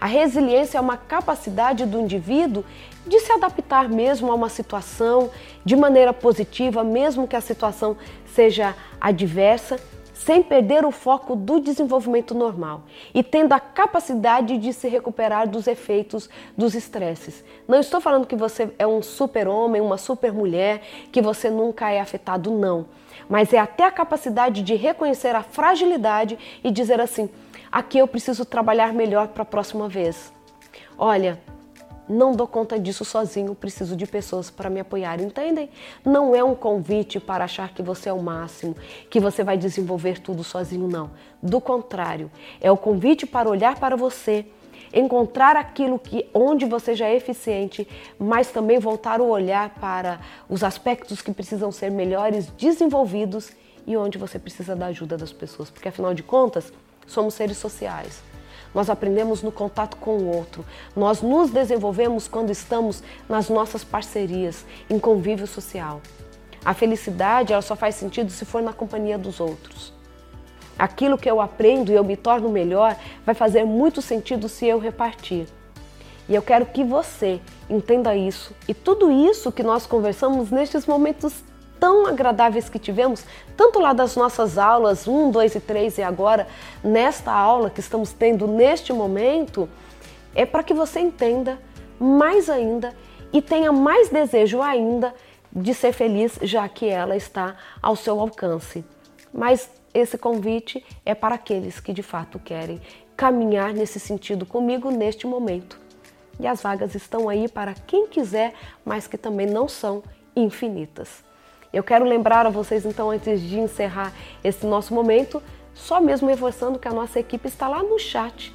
[0.00, 2.64] A resiliência é uma capacidade do indivíduo
[3.08, 5.30] de se adaptar mesmo a uma situação
[5.64, 7.96] de maneira positiva, mesmo que a situação
[8.32, 9.80] seja adversa,
[10.18, 12.82] sem perder o foco do desenvolvimento normal
[13.14, 17.44] e tendo a capacidade de se recuperar dos efeitos dos estresses.
[17.66, 22.50] Não estou falando que você é um super-homem, uma super-mulher, que você nunca é afetado,
[22.50, 22.86] não.
[23.28, 27.30] Mas é até a capacidade de reconhecer a fragilidade e dizer assim:
[27.70, 30.32] aqui eu preciso trabalhar melhor para a próxima vez.
[30.98, 31.40] Olha,
[32.08, 35.68] não dou conta disso sozinho, preciso de pessoas para me apoiar, entendem?
[36.04, 38.76] Não é um convite para achar que você é o máximo,
[39.10, 41.10] que você vai desenvolver tudo sozinho, não.
[41.42, 42.30] Do contrário,
[42.60, 44.46] é o convite para olhar para você,
[44.92, 47.86] encontrar aquilo que onde você já é eficiente,
[48.18, 53.52] mas também voltar o olhar para os aspectos que precisam ser melhores desenvolvidos
[53.86, 56.72] e onde você precisa da ajuda das pessoas, porque afinal de contas,
[57.06, 58.22] somos seres sociais.
[58.78, 60.64] Nós aprendemos no contato com o outro.
[60.94, 66.00] Nós nos desenvolvemos quando estamos nas nossas parcerias, em convívio social.
[66.64, 69.92] A felicidade ela só faz sentido se for na companhia dos outros.
[70.78, 74.78] Aquilo que eu aprendo e eu me torno melhor vai fazer muito sentido se eu
[74.78, 75.48] repartir.
[76.28, 81.42] E eu quero que você entenda isso e tudo isso que nós conversamos nestes momentos
[81.78, 83.24] tão agradáveis que tivemos,
[83.56, 86.46] tanto lá das nossas aulas 1, 2 e 3 e agora
[86.82, 89.68] nesta aula que estamos tendo neste momento,
[90.34, 91.58] é para que você entenda
[91.98, 92.94] mais ainda
[93.32, 95.14] e tenha mais desejo ainda
[95.52, 98.84] de ser feliz, já que ela está ao seu alcance.
[99.32, 102.80] Mas esse convite é para aqueles que de fato querem
[103.16, 105.78] caminhar nesse sentido comigo neste momento.
[106.38, 108.54] E as vagas estão aí para quem quiser,
[108.84, 110.02] mas que também não são
[110.36, 111.27] infinitas.
[111.72, 114.12] Eu quero lembrar a vocês, então, antes de encerrar
[114.42, 115.42] esse nosso momento,
[115.74, 118.54] só mesmo reforçando que a nossa equipe está lá no chat.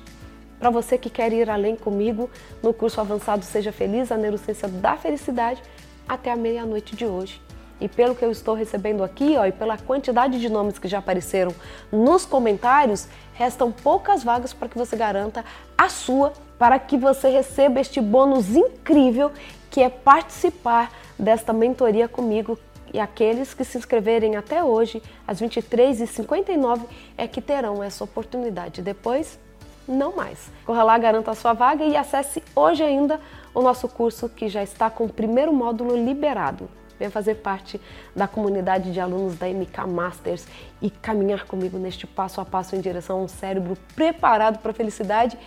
[0.60, 2.30] Para você que quer ir além comigo
[2.62, 5.62] no curso avançado Seja Feliz, a Neurociência da Felicidade,
[6.08, 7.40] até a meia-noite de hoje.
[7.80, 11.00] E pelo que eu estou recebendo aqui, ó, e pela quantidade de nomes que já
[11.00, 11.54] apareceram
[11.92, 15.44] nos comentários, restam poucas vagas para que você garanta
[15.78, 19.32] a sua, para que você receba este bônus incrível
[19.70, 22.58] que é participar desta mentoria comigo
[22.94, 26.82] e aqueles que se inscreverem até hoje, às 23h59,
[27.18, 28.84] é que terão essa oportunidade.
[28.84, 29.40] Depois,
[29.88, 30.52] não mais.
[30.64, 33.20] Corra lá, garanta a sua vaga e acesse hoje ainda
[33.54, 36.70] o nosso curso que já está com o primeiro módulo liberado.
[37.00, 37.82] Venha fazer parte
[38.16, 40.46] da comunidade de alunos da MK Masters
[40.80, 44.74] e caminhar comigo neste passo a passo em direção a um cérebro preparado para a
[44.74, 45.38] felicidade,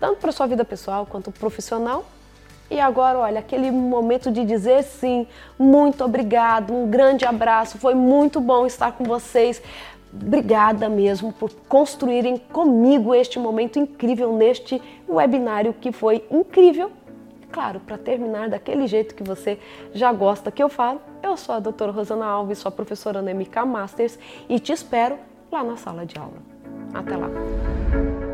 [0.00, 2.04] tanto para sua vida pessoal quanto profissional
[2.70, 5.26] e agora, olha, aquele momento de dizer sim,
[5.58, 9.62] muito obrigado, um grande abraço, foi muito bom estar com vocês.
[10.12, 16.90] Obrigada mesmo por construírem comigo este momento incrível neste webinário que foi incrível.
[17.52, 19.58] Claro, para terminar daquele jeito que você
[19.92, 23.64] já gosta que eu falo, eu sou a doutora Rosana Alves, sou professora na MK
[23.66, 25.16] Masters e te espero
[25.50, 26.36] lá na sala de aula.
[26.92, 28.25] Até lá!